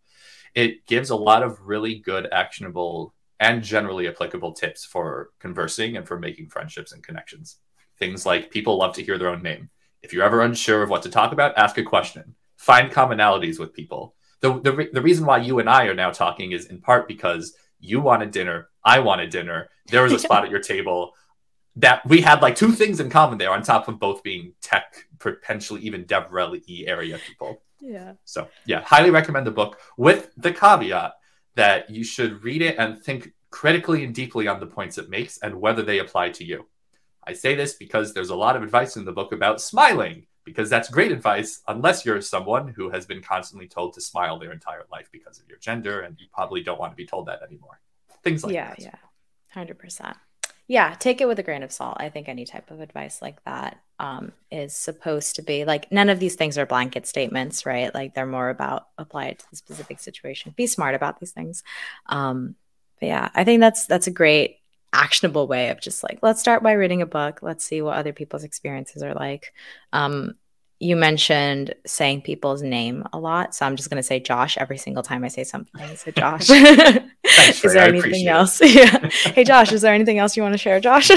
it 0.55 0.85
gives 0.85 1.09
a 1.09 1.15
lot 1.15 1.43
of 1.43 1.59
really 1.61 1.95
good, 1.95 2.27
actionable, 2.31 3.13
and 3.39 3.63
generally 3.63 4.07
applicable 4.07 4.53
tips 4.53 4.85
for 4.85 5.29
conversing 5.39 5.97
and 5.97 6.07
for 6.07 6.19
making 6.19 6.49
friendships 6.49 6.91
and 6.91 7.03
connections. 7.03 7.57
Things 7.97 8.25
like 8.25 8.51
people 8.51 8.77
love 8.77 8.93
to 8.95 9.03
hear 9.03 9.17
their 9.17 9.29
own 9.29 9.43
name. 9.43 9.69
If 10.01 10.13
you're 10.13 10.23
ever 10.23 10.41
unsure 10.41 10.83
of 10.83 10.89
what 10.89 11.03
to 11.03 11.09
talk 11.09 11.31
about, 11.31 11.57
ask 11.57 11.77
a 11.77 11.83
question. 11.83 12.35
Find 12.57 12.91
commonalities 12.91 13.59
with 13.59 13.73
people. 13.73 14.15
the, 14.41 14.59
the, 14.59 14.89
the 14.93 15.01
reason 15.01 15.25
why 15.25 15.37
you 15.37 15.59
and 15.59 15.69
I 15.69 15.85
are 15.85 15.93
now 15.93 16.11
talking 16.11 16.51
is 16.51 16.65
in 16.65 16.79
part 16.81 17.07
because 17.07 17.53
you 17.79 18.01
wanted 18.01 18.31
dinner, 18.31 18.69
I 18.83 18.99
wanted 18.99 19.29
dinner. 19.29 19.69
There 19.87 20.03
was 20.03 20.13
a 20.13 20.19
spot 20.19 20.43
at 20.45 20.51
your 20.51 20.59
table 20.61 21.13
that 21.77 22.05
we 22.05 22.21
had 22.21 22.41
like 22.41 22.55
two 22.55 22.71
things 22.71 22.99
in 22.99 23.09
common 23.09 23.37
there, 23.37 23.51
on 23.51 23.61
top 23.61 23.87
of 23.87 23.99
both 23.99 24.23
being 24.23 24.53
tech, 24.61 25.05
potentially 25.19 25.81
even 25.81 26.05
DevRel 26.05 26.61
E 26.67 26.87
area 26.87 27.17
people. 27.25 27.61
Yeah. 27.81 28.13
So 28.25 28.47
yeah, 28.65 28.81
highly 28.81 29.09
recommend 29.09 29.47
the 29.47 29.51
book 29.51 29.79
with 29.97 30.31
the 30.37 30.51
caveat 30.51 31.13
that 31.55 31.89
you 31.89 32.03
should 32.03 32.43
read 32.43 32.61
it 32.61 32.77
and 32.77 33.01
think 33.01 33.33
critically 33.49 34.03
and 34.03 34.13
deeply 34.13 34.47
on 34.47 34.59
the 34.59 34.65
points 34.65 34.97
it 34.97 35.09
makes 35.09 35.39
and 35.39 35.59
whether 35.59 35.81
they 35.81 35.99
apply 35.99 36.29
to 36.31 36.43
you. 36.43 36.67
I 37.25 37.33
say 37.33 37.55
this 37.55 37.73
because 37.73 38.13
there's 38.13 38.29
a 38.29 38.35
lot 38.35 38.55
of 38.55 38.63
advice 38.63 38.95
in 38.95 39.05
the 39.05 39.11
book 39.11 39.31
about 39.33 39.61
smiling, 39.61 40.25
because 40.45 40.69
that's 40.69 40.89
great 40.89 41.11
advice 41.11 41.61
unless 41.67 42.05
you're 42.05 42.21
someone 42.21 42.69
who 42.69 42.89
has 42.89 43.05
been 43.05 43.21
constantly 43.21 43.67
told 43.67 43.93
to 43.93 44.01
smile 44.01 44.39
their 44.39 44.51
entire 44.51 44.85
life 44.91 45.07
because 45.11 45.39
of 45.39 45.47
your 45.47 45.59
gender 45.59 46.01
and 46.01 46.19
you 46.19 46.25
probably 46.33 46.63
don't 46.63 46.79
want 46.79 46.91
to 46.91 46.95
be 46.95 47.05
told 47.05 47.27
that 47.27 47.43
anymore. 47.43 47.79
Things 48.23 48.43
like 48.43 48.53
yeah, 48.53 48.69
that. 48.69 48.79
Yeah, 48.79 48.95
yeah. 49.55 49.65
100% 49.65 50.15
yeah, 50.69 50.93
take 50.93 51.19
it 51.19 51.27
with 51.27 51.39
a 51.39 51.43
grain 51.43 51.63
of 51.63 51.71
salt. 51.71 51.97
I 51.99 52.09
think 52.09 52.29
any 52.29 52.45
type 52.45 52.69
of 52.69 52.79
advice 52.79 53.23
like 53.23 53.43
that 53.43 53.81
um, 53.97 54.33
is 54.51 54.75
supposed 54.75 55.35
to 55.37 55.41
be 55.41 55.65
like 55.65 55.91
none 55.91 56.09
of 56.09 56.19
these 56.19 56.35
things 56.35 56.59
are 56.59 56.67
blanket 56.67 57.07
statements, 57.07 57.65
right? 57.65 57.91
Like 57.91 58.13
they're 58.13 58.27
more 58.27 58.51
about 58.51 58.85
apply 58.99 59.29
it 59.29 59.39
to 59.39 59.45
the 59.49 59.55
specific 59.55 59.99
situation. 59.99 60.53
Be 60.55 60.67
smart 60.67 60.93
about 60.93 61.19
these 61.19 61.31
things. 61.31 61.63
Um, 62.05 62.53
but 62.99 63.07
yeah, 63.07 63.29
I 63.33 63.45
think 63.45 63.61
that's 63.61 63.87
that's 63.87 64.05
a 64.05 64.11
great 64.11 64.57
actionable 64.93 65.47
way 65.47 65.69
of 65.69 65.81
just 65.81 66.03
like 66.03 66.19
let's 66.21 66.39
start 66.39 66.61
by 66.61 66.73
reading 66.73 67.01
a 67.01 67.07
book. 67.07 67.39
Let's 67.41 67.65
see 67.65 67.81
what 67.81 67.97
other 67.97 68.13
people's 68.13 68.43
experiences 68.43 69.01
are 69.01 69.15
like. 69.15 69.51
Um, 69.91 70.35
you 70.79 70.95
mentioned 70.95 71.75
saying 71.85 72.21
people's 72.21 72.61
name 72.61 73.03
a 73.11 73.19
lot. 73.19 73.53
So 73.53 73.65
I'm 73.65 73.75
just 73.75 73.89
going 73.89 73.97
to 73.97 74.03
say 74.03 74.19
Josh 74.19 74.57
every 74.57 74.77
single 74.77 75.03
time 75.03 75.23
I 75.23 75.27
say 75.27 75.43
something. 75.43 75.97
So, 75.97 76.11
Josh, 76.17 76.49
is 76.49 77.61
there 77.61 77.87
anything 77.87 78.27
else? 78.27 78.61
yeah. 78.61 79.09
Hey, 79.09 79.43
Josh, 79.43 79.71
is 79.71 79.81
there 79.81 79.93
anything 79.93 80.19
else 80.19 80.37
you 80.37 80.43
want 80.43 80.53
to 80.53 80.57
share, 80.57 80.79
Josh? 80.79 81.11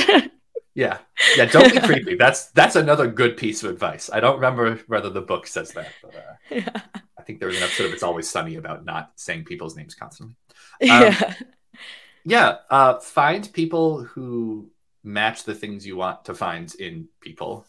yeah. 0.74 0.98
Yeah. 1.36 1.44
Don't 1.46 1.72
be 1.72 1.80
creepy. 1.80 2.16
That's 2.16 2.46
that's 2.50 2.74
another 2.74 3.06
good 3.06 3.36
piece 3.36 3.62
of 3.62 3.70
advice. 3.70 4.10
I 4.12 4.20
don't 4.20 4.34
remember 4.34 4.80
whether 4.88 5.10
the 5.10 5.22
book 5.22 5.46
says 5.46 5.70
that, 5.72 5.92
but 6.02 6.14
uh, 6.14 6.34
yeah. 6.50 6.80
I 7.16 7.22
think 7.22 7.38
there 7.38 7.48
was 7.48 7.56
an 7.58 7.62
episode 7.62 7.86
of 7.86 7.92
It's 7.92 8.02
Always 8.02 8.28
Sunny 8.28 8.56
about 8.56 8.84
not 8.84 9.12
saying 9.14 9.44
people's 9.44 9.76
names 9.76 9.94
constantly. 9.94 10.34
Um, 10.82 10.88
yeah. 10.88 11.34
Yeah. 12.24 12.56
Uh, 12.68 12.98
find 12.98 13.50
people 13.52 14.02
who 14.02 14.70
match 15.04 15.44
the 15.44 15.54
things 15.54 15.86
you 15.86 15.96
want 15.96 16.24
to 16.24 16.34
find 16.34 16.74
in 16.76 17.08
people 17.20 17.64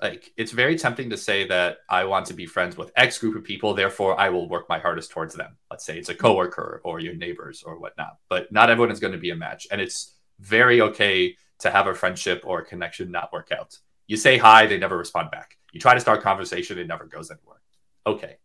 like 0.00 0.32
it's 0.36 0.52
very 0.52 0.76
tempting 0.76 1.10
to 1.10 1.16
say 1.16 1.46
that 1.48 1.78
I 1.88 2.04
want 2.04 2.26
to 2.26 2.34
be 2.34 2.46
friends 2.46 2.76
with 2.76 2.92
X 2.96 3.18
group 3.18 3.36
of 3.36 3.44
people, 3.44 3.74
therefore 3.74 4.18
I 4.20 4.28
will 4.28 4.48
work 4.48 4.68
my 4.68 4.78
hardest 4.78 5.10
towards 5.10 5.34
them. 5.34 5.56
Let's 5.70 5.84
say 5.84 5.98
it's 5.98 6.10
a 6.10 6.14
coworker 6.14 6.80
or 6.84 7.00
your 7.00 7.14
neighbors 7.14 7.62
or 7.62 7.78
whatnot. 7.78 8.18
But 8.28 8.52
not 8.52 8.68
everyone 8.68 8.92
is 8.92 9.00
going 9.00 9.14
to 9.14 9.18
be 9.18 9.30
a 9.30 9.36
match. 9.36 9.66
And 9.70 9.80
it's 9.80 10.14
very 10.38 10.80
okay 10.82 11.36
to 11.60 11.70
have 11.70 11.86
a 11.86 11.94
friendship 11.94 12.42
or 12.44 12.60
a 12.60 12.64
connection 12.64 13.10
not 13.10 13.32
work 13.32 13.50
out. 13.52 13.78
You 14.06 14.16
say 14.16 14.36
hi, 14.36 14.66
they 14.66 14.78
never 14.78 14.98
respond 14.98 15.30
back. 15.30 15.56
You 15.72 15.80
try 15.80 15.94
to 15.94 16.00
start 16.00 16.22
conversation, 16.22 16.78
it 16.78 16.86
never 16.86 17.06
goes 17.06 17.30
anywhere. 17.30 17.60
Okay. 18.06 18.36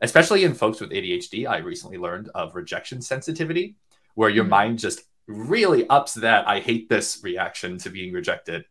Especially 0.00 0.44
in 0.44 0.54
folks 0.54 0.80
with 0.80 0.90
ADHD, 0.90 1.48
I 1.48 1.58
recently 1.58 1.98
learned 1.98 2.28
of 2.34 2.54
rejection 2.54 3.00
sensitivity, 3.00 3.76
where 4.14 4.28
your 4.28 4.44
mm-hmm. 4.44 4.50
mind 4.50 4.78
just 4.78 5.02
really 5.26 5.88
ups 5.88 6.14
that 6.14 6.46
I 6.46 6.60
hate 6.60 6.88
this 6.88 7.20
reaction 7.22 7.78
to 7.78 7.90
being 7.90 8.12
rejected. 8.12 8.64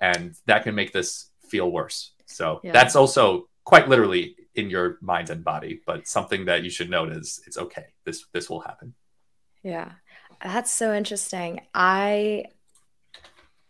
And 0.00 0.34
that 0.46 0.64
can 0.64 0.74
make 0.74 0.92
this 0.92 1.30
feel 1.52 1.70
worse. 1.70 1.98
So 2.26 2.60
yeah. 2.64 2.72
that's 2.72 2.96
also 2.96 3.48
quite 3.64 3.88
literally 3.88 4.36
in 4.54 4.70
your 4.70 4.98
mind 5.00 5.30
and 5.30 5.44
body, 5.44 5.80
but 5.86 6.08
something 6.08 6.46
that 6.46 6.64
you 6.64 6.70
should 6.70 6.90
note 6.90 7.12
is 7.12 7.26
it's 7.46 7.58
okay. 7.58 7.86
This 8.06 8.18
this 8.32 8.48
will 8.50 8.60
happen. 8.60 8.94
Yeah. 9.62 9.92
That's 10.42 10.70
so 10.70 10.94
interesting. 10.94 11.60
I 11.74 12.46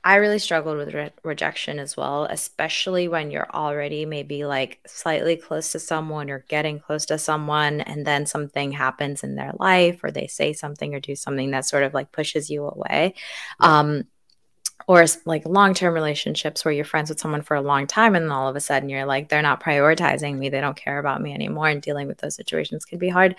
I 0.05 0.17
really 0.17 0.41
struggled 0.41 0.79
with 0.79 0.95
re- 0.95 1.13
rejection 1.23 1.79
as 1.79 1.97
well, 1.97 2.25
especially 2.25 3.07
when 3.07 3.31
you're 3.31 3.51
already 3.55 4.05
maybe 4.05 4.45
like 4.45 4.81
slightly 4.87 5.37
close 5.37 5.73
to 5.73 5.79
someone 5.79 6.29
or 6.31 6.45
getting 6.49 6.81
close 6.81 7.07
to 7.07 7.19
someone, 7.19 7.81
and 7.81 8.05
then 8.05 8.27
something 8.27 8.73
happens 8.73 9.23
in 9.23 9.37
their 9.37 9.53
life 9.59 10.01
or 10.03 10.11
they 10.11 10.27
say 10.27 10.53
something 10.55 10.95
or 10.95 11.01
do 11.01 11.15
something 11.15 11.51
that 11.53 11.67
sort 11.67 11.85
of 11.85 11.95
like 11.95 12.11
pushes 12.11 12.51
you 12.51 12.67
away. 12.67 13.15
Yeah. 13.61 13.79
Um, 13.79 14.05
or 14.87 15.05
like 15.25 15.45
long-term 15.47 15.95
relationships 15.95 16.65
where 16.65 16.73
you're 16.73 16.85
friends 16.85 17.09
with 17.09 17.21
someone 17.21 17.43
for 17.43 17.55
a 17.55 17.63
long 17.63 17.87
time 17.87 18.15
and 18.15 18.25
then 18.25 18.33
all 18.33 18.49
of 18.49 18.57
a 18.57 18.61
sudden 18.61 18.89
you're 18.89 19.07
like 19.07 19.29
they're 19.29 19.43
not 19.43 19.63
prioritizing 19.63 20.37
me. 20.39 20.49
They 20.49 20.61
don't 20.61 20.77
care 20.77 20.99
about 20.99 21.21
me 21.21 21.35
anymore 21.35 21.69
and 21.69 21.83
dealing 21.83 22.09
with 22.09 22.19
those 22.19 22.35
situations 22.35 22.85
can 22.85 22.99
be 22.99 23.09
hard. 23.09 23.37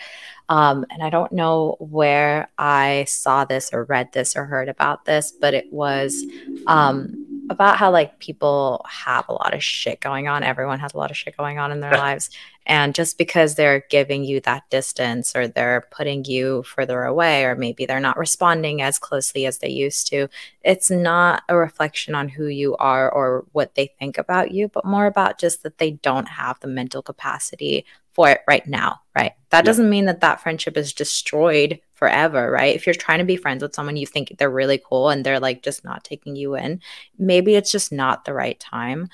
Um, 0.49 0.85
and 0.89 1.01
i 1.03 1.09
don't 1.09 1.31
know 1.31 1.75
where 1.79 2.49
i 2.57 3.05
saw 3.07 3.45
this 3.45 3.71
or 3.73 3.85
read 3.85 4.11
this 4.11 4.35
or 4.35 4.45
heard 4.45 4.69
about 4.69 5.05
this 5.05 5.31
but 5.31 5.53
it 5.53 5.71
was 5.71 6.25
um, 6.67 7.32
about 7.49 7.77
how 7.77 7.91
like 7.91 8.19
people 8.19 8.85
have 8.89 9.25
a 9.27 9.33
lot 9.33 9.53
of 9.53 9.63
shit 9.63 9.99
going 9.99 10.27
on 10.27 10.43
everyone 10.43 10.79
has 10.79 10.93
a 10.93 10.97
lot 10.97 11.11
of 11.11 11.17
shit 11.17 11.35
going 11.35 11.59
on 11.59 11.71
in 11.71 11.79
their 11.79 11.91
lives 11.97 12.29
and 12.65 12.95
just 12.95 13.17
because 13.17 13.55
they're 13.55 13.85
giving 13.89 14.23
you 14.23 14.39
that 14.41 14.69
distance 14.69 15.35
or 15.35 15.47
they're 15.47 15.87
putting 15.91 16.23
you 16.25 16.63
further 16.63 17.03
away, 17.03 17.43
or 17.43 17.55
maybe 17.55 17.85
they're 17.85 17.99
not 17.99 18.17
responding 18.17 18.81
as 18.81 18.99
closely 18.99 19.45
as 19.45 19.57
they 19.57 19.69
used 19.69 20.07
to, 20.07 20.29
it's 20.63 20.89
not 20.89 21.43
a 21.49 21.57
reflection 21.57 22.15
on 22.15 22.29
who 22.29 22.47
you 22.47 22.75
are 22.77 23.11
or 23.11 23.45
what 23.51 23.75
they 23.75 23.87
think 23.99 24.17
about 24.17 24.51
you, 24.51 24.69
but 24.69 24.85
more 24.85 25.05
about 25.05 25.39
just 25.39 25.63
that 25.63 25.77
they 25.77 25.91
don't 25.91 26.27
have 26.27 26.59
the 26.61 26.67
mental 26.67 27.01
capacity 27.01 27.85
for 28.13 28.29
it 28.29 28.41
right 28.47 28.67
now, 28.67 29.01
right? 29.15 29.33
That 29.49 29.59
yeah. 29.59 29.61
doesn't 29.63 29.89
mean 29.89 30.05
that 30.05 30.21
that 30.21 30.41
friendship 30.41 30.77
is 30.77 30.93
destroyed 30.93 31.79
forever, 32.03 32.51
right? 32.51 32.75
If 32.75 32.85
you're 32.85 32.93
trying 32.93 33.19
to 33.19 33.23
be 33.23 33.37
friends 33.37 33.63
with 33.63 33.73
someone 33.73 33.95
you 33.95 34.05
think 34.05 34.35
they're 34.37 34.49
really 34.49 34.81
cool 34.83 35.07
and 35.07 35.25
they're 35.25 35.39
like 35.39 35.63
just 35.63 35.85
not 35.85 36.03
taking 36.03 36.35
you 36.35 36.55
in, 36.55 36.81
maybe 37.17 37.55
it's 37.55 37.71
just 37.71 37.93
not 37.93 38.25
the 38.25 38.33
right 38.33 38.59
time. 38.59 39.07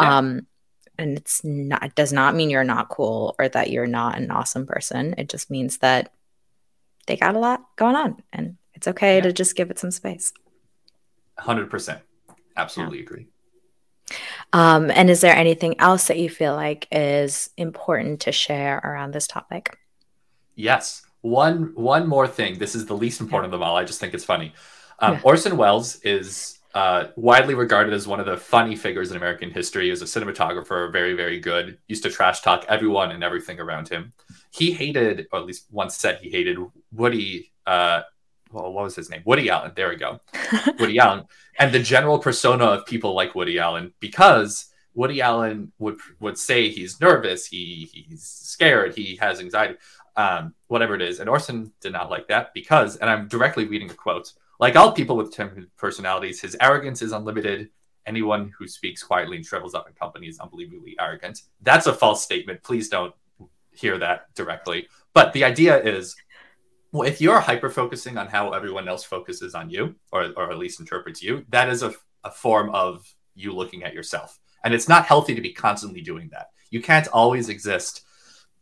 Yeah. 0.00 0.18
Um, 0.18 0.46
and 0.96 1.18
it's 1.18 1.42
not 1.42 1.82
it 1.82 1.96
does 1.96 2.12
not 2.12 2.36
mean 2.36 2.50
you're 2.50 2.62
not 2.62 2.88
cool 2.88 3.34
or 3.40 3.48
that 3.48 3.70
you're 3.70 3.88
not 3.88 4.16
an 4.16 4.30
awesome 4.30 4.66
person 4.66 5.14
it 5.18 5.28
just 5.28 5.50
means 5.50 5.78
that 5.78 6.10
they 7.06 7.18
got 7.18 7.36
a 7.36 7.38
lot 7.38 7.60
going 7.76 7.94
on 7.94 8.22
and 8.32 8.56
it's 8.72 8.88
okay 8.88 9.16
yeah. 9.16 9.22
to 9.22 9.32
just 9.32 9.56
give 9.56 9.70
it 9.70 9.78
some 9.78 9.90
space 9.90 10.32
100% 11.38 12.00
absolutely 12.56 12.98
yeah. 12.98 13.02
agree 13.02 13.26
um, 14.54 14.90
and 14.90 15.10
is 15.10 15.20
there 15.20 15.36
anything 15.36 15.78
else 15.80 16.06
that 16.06 16.18
you 16.18 16.30
feel 16.30 16.54
like 16.54 16.88
is 16.90 17.50
important 17.58 18.20
to 18.20 18.32
share 18.32 18.78
around 18.78 19.12
this 19.12 19.26
topic 19.26 19.76
yes 20.54 21.05
one 21.26 21.72
one 21.74 22.06
more 22.06 22.26
thing 22.26 22.58
this 22.58 22.74
is 22.74 22.86
the 22.86 22.96
least 22.96 23.20
important 23.20 23.50
yeah. 23.50 23.56
of 23.56 23.60
them 23.60 23.68
all 23.68 23.76
i 23.76 23.84
just 23.84 24.00
think 24.00 24.14
it's 24.14 24.24
funny 24.24 24.52
um, 25.00 25.20
orson 25.24 25.56
welles 25.56 25.96
is 26.02 26.56
uh, 26.76 27.08
widely 27.16 27.54
regarded 27.54 27.94
as 27.94 28.06
one 28.06 28.20
of 28.20 28.26
the 28.26 28.36
funny 28.36 28.76
figures 28.76 29.10
in 29.10 29.16
American 29.16 29.50
history. 29.50 29.84
He 29.84 29.90
was 29.90 30.02
a 30.02 30.04
cinematographer, 30.04 30.92
very, 30.92 31.14
very 31.14 31.40
good. 31.40 31.78
Used 31.88 32.02
to 32.02 32.10
trash 32.10 32.42
talk 32.42 32.66
everyone 32.68 33.12
and 33.12 33.24
everything 33.24 33.58
around 33.58 33.88
him. 33.88 34.12
He 34.50 34.72
hated, 34.72 35.26
or 35.32 35.38
at 35.38 35.46
least 35.46 35.68
once 35.70 35.96
said 35.96 36.18
he 36.20 36.28
hated 36.28 36.58
Woody. 36.92 37.50
Uh, 37.66 38.02
well, 38.52 38.74
what 38.74 38.84
was 38.84 38.94
his 38.94 39.08
name? 39.08 39.22
Woody 39.24 39.48
Allen. 39.48 39.72
There 39.74 39.88
we 39.88 39.96
go. 39.96 40.20
Woody 40.78 40.98
Allen, 40.98 41.24
and 41.58 41.72
the 41.72 41.78
general 41.78 42.18
persona 42.18 42.66
of 42.66 42.84
people 42.84 43.14
like 43.14 43.34
Woody 43.34 43.58
Allen, 43.58 43.94
because 43.98 44.66
Woody 44.96 45.20
Allen 45.20 45.72
would 45.78 45.98
would 46.18 46.38
say 46.38 46.68
he's 46.68 47.00
nervous, 47.00 47.46
he 47.46 47.88
he's 47.92 48.24
scared, 48.24 48.96
he 48.96 49.16
has 49.16 49.40
anxiety, 49.40 49.76
um, 50.16 50.54
whatever 50.66 50.94
it 50.94 51.02
is. 51.02 51.20
And 51.20 51.28
Orson 51.28 51.72
did 51.80 51.92
not 51.92 52.10
like 52.10 52.26
that 52.28 52.52
because, 52.54 52.96
and 52.96 53.08
I'm 53.08 53.28
directly 53.28 53.66
reading 53.66 53.90
a 53.90 53.94
quote 53.94 54.32
like 54.58 54.74
all 54.74 54.92
people 54.92 55.16
with 55.16 55.32
temperament 55.32 55.70
personalities, 55.76 56.40
his 56.40 56.56
arrogance 56.60 57.02
is 57.02 57.12
unlimited. 57.12 57.68
Anyone 58.06 58.52
who 58.58 58.66
speaks 58.68 59.02
quietly 59.02 59.36
and 59.36 59.44
shrivels 59.44 59.74
up 59.74 59.86
in 59.86 59.94
company 59.94 60.28
is 60.28 60.38
unbelievably 60.38 60.96
arrogant. 60.98 61.42
That's 61.60 61.86
a 61.86 61.92
false 61.92 62.22
statement. 62.22 62.62
Please 62.62 62.88
don't 62.88 63.14
hear 63.72 63.98
that 63.98 64.32
directly. 64.34 64.88
But 65.12 65.32
the 65.32 65.44
idea 65.44 65.78
is 65.82 66.16
well, 66.92 67.06
if 67.06 67.20
you're 67.20 67.40
hyper 67.40 67.68
focusing 67.68 68.16
on 68.16 68.28
how 68.28 68.52
everyone 68.52 68.88
else 68.88 69.04
focuses 69.04 69.54
on 69.54 69.68
you, 69.68 69.96
or, 70.12 70.32
or 70.36 70.50
at 70.50 70.56
least 70.56 70.80
interprets 70.80 71.22
you, 71.22 71.44
that 71.50 71.68
is 71.68 71.82
a, 71.82 71.92
a 72.24 72.30
form 72.30 72.70
of 72.70 73.12
you 73.34 73.52
looking 73.52 73.82
at 73.84 73.92
yourself. 73.92 74.38
And 74.66 74.74
it's 74.74 74.88
not 74.88 75.06
healthy 75.06 75.36
to 75.36 75.40
be 75.40 75.52
constantly 75.52 76.00
doing 76.00 76.28
that. 76.32 76.50
You 76.70 76.82
can't 76.82 77.06
always 77.12 77.48
exist 77.48 78.04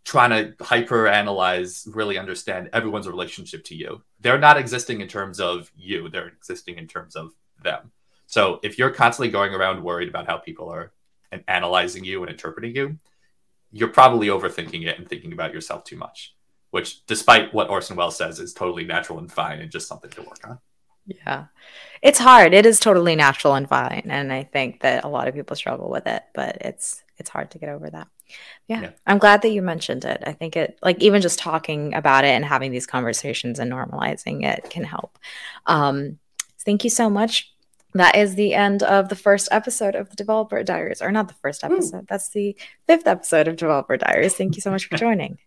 trying 0.04 0.28
to 0.28 0.54
hyper 0.62 1.08
analyze, 1.08 1.88
really 1.90 2.18
understand 2.18 2.68
everyone's 2.74 3.08
relationship 3.08 3.64
to 3.64 3.74
you. 3.74 4.02
They're 4.20 4.36
not 4.36 4.58
existing 4.58 5.00
in 5.00 5.08
terms 5.08 5.40
of 5.40 5.72
you, 5.74 6.10
they're 6.10 6.28
existing 6.28 6.76
in 6.76 6.88
terms 6.88 7.16
of 7.16 7.32
them. 7.62 7.90
So 8.26 8.60
if 8.62 8.76
you're 8.76 8.90
constantly 8.90 9.30
going 9.30 9.54
around 9.54 9.82
worried 9.82 10.10
about 10.10 10.26
how 10.26 10.36
people 10.36 10.68
are 10.68 10.92
and 11.32 11.42
analyzing 11.48 12.04
you 12.04 12.20
and 12.20 12.30
interpreting 12.30 12.76
you, 12.76 12.98
you're 13.72 13.88
probably 13.88 14.26
overthinking 14.26 14.86
it 14.86 14.98
and 14.98 15.08
thinking 15.08 15.32
about 15.32 15.54
yourself 15.54 15.84
too 15.84 15.96
much, 15.96 16.36
which, 16.70 17.06
despite 17.06 17.54
what 17.54 17.70
Orson 17.70 17.96
Welles 17.96 18.18
says, 18.18 18.40
is 18.40 18.52
totally 18.52 18.84
natural 18.84 19.20
and 19.20 19.32
fine 19.32 19.60
and 19.60 19.70
just 19.70 19.88
something 19.88 20.10
to 20.10 20.20
work 20.20 20.46
on. 20.46 20.58
Yeah. 21.06 21.46
It's 22.02 22.18
hard. 22.18 22.54
It 22.54 22.66
is 22.66 22.80
totally 22.80 23.16
natural 23.16 23.54
and 23.54 23.68
fine. 23.68 24.08
And 24.10 24.32
I 24.32 24.44
think 24.44 24.80
that 24.80 25.04
a 25.04 25.08
lot 25.08 25.28
of 25.28 25.34
people 25.34 25.56
struggle 25.56 25.90
with 25.90 26.06
it, 26.06 26.22
but 26.34 26.58
it's 26.60 27.02
it's 27.16 27.30
hard 27.30 27.50
to 27.52 27.58
get 27.58 27.68
over 27.68 27.88
that. 27.90 28.08
yeah, 28.66 28.80
yeah, 28.82 28.90
I'm 29.06 29.18
glad 29.18 29.42
that 29.42 29.50
you 29.50 29.62
mentioned 29.62 30.04
it. 30.04 30.22
I 30.26 30.32
think 30.32 30.56
it, 30.56 30.78
like, 30.82 31.00
even 31.00 31.22
just 31.22 31.38
talking 31.38 31.94
about 31.94 32.24
it 32.24 32.30
and 32.30 32.44
having 32.44 32.72
these 32.72 32.86
conversations 32.86 33.60
and 33.60 33.70
normalizing 33.70 34.44
it 34.44 34.68
can 34.68 34.82
help. 34.82 35.18
Um, 35.66 36.18
thank 36.64 36.82
you 36.82 36.90
so 36.90 37.08
much. 37.08 37.54
That 37.92 38.16
is 38.16 38.34
the 38.34 38.54
end 38.54 38.82
of 38.82 39.08
the 39.08 39.16
first 39.16 39.48
episode 39.52 39.94
of 39.94 40.10
the 40.10 40.16
Developer 40.16 40.64
Diaries, 40.64 41.00
or 41.00 41.12
not 41.12 41.28
the 41.28 41.34
first 41.34 41.62
episode. 41.62 42.02
Ooh. 42.02 42.06
That's 42.08 42.28
the 42.30 42.56
fifth 42.88 43.06
episode 43.06 43.46
of 43.46 43.54
Developer 43.54 43.96
Diaries. 43.96 44.34
Thank 44.34 44.56
you 44.56 44.60
so 44.60 44.72
much 44.72 44.86
for 44.86 44.96
joining. 45.06 45.38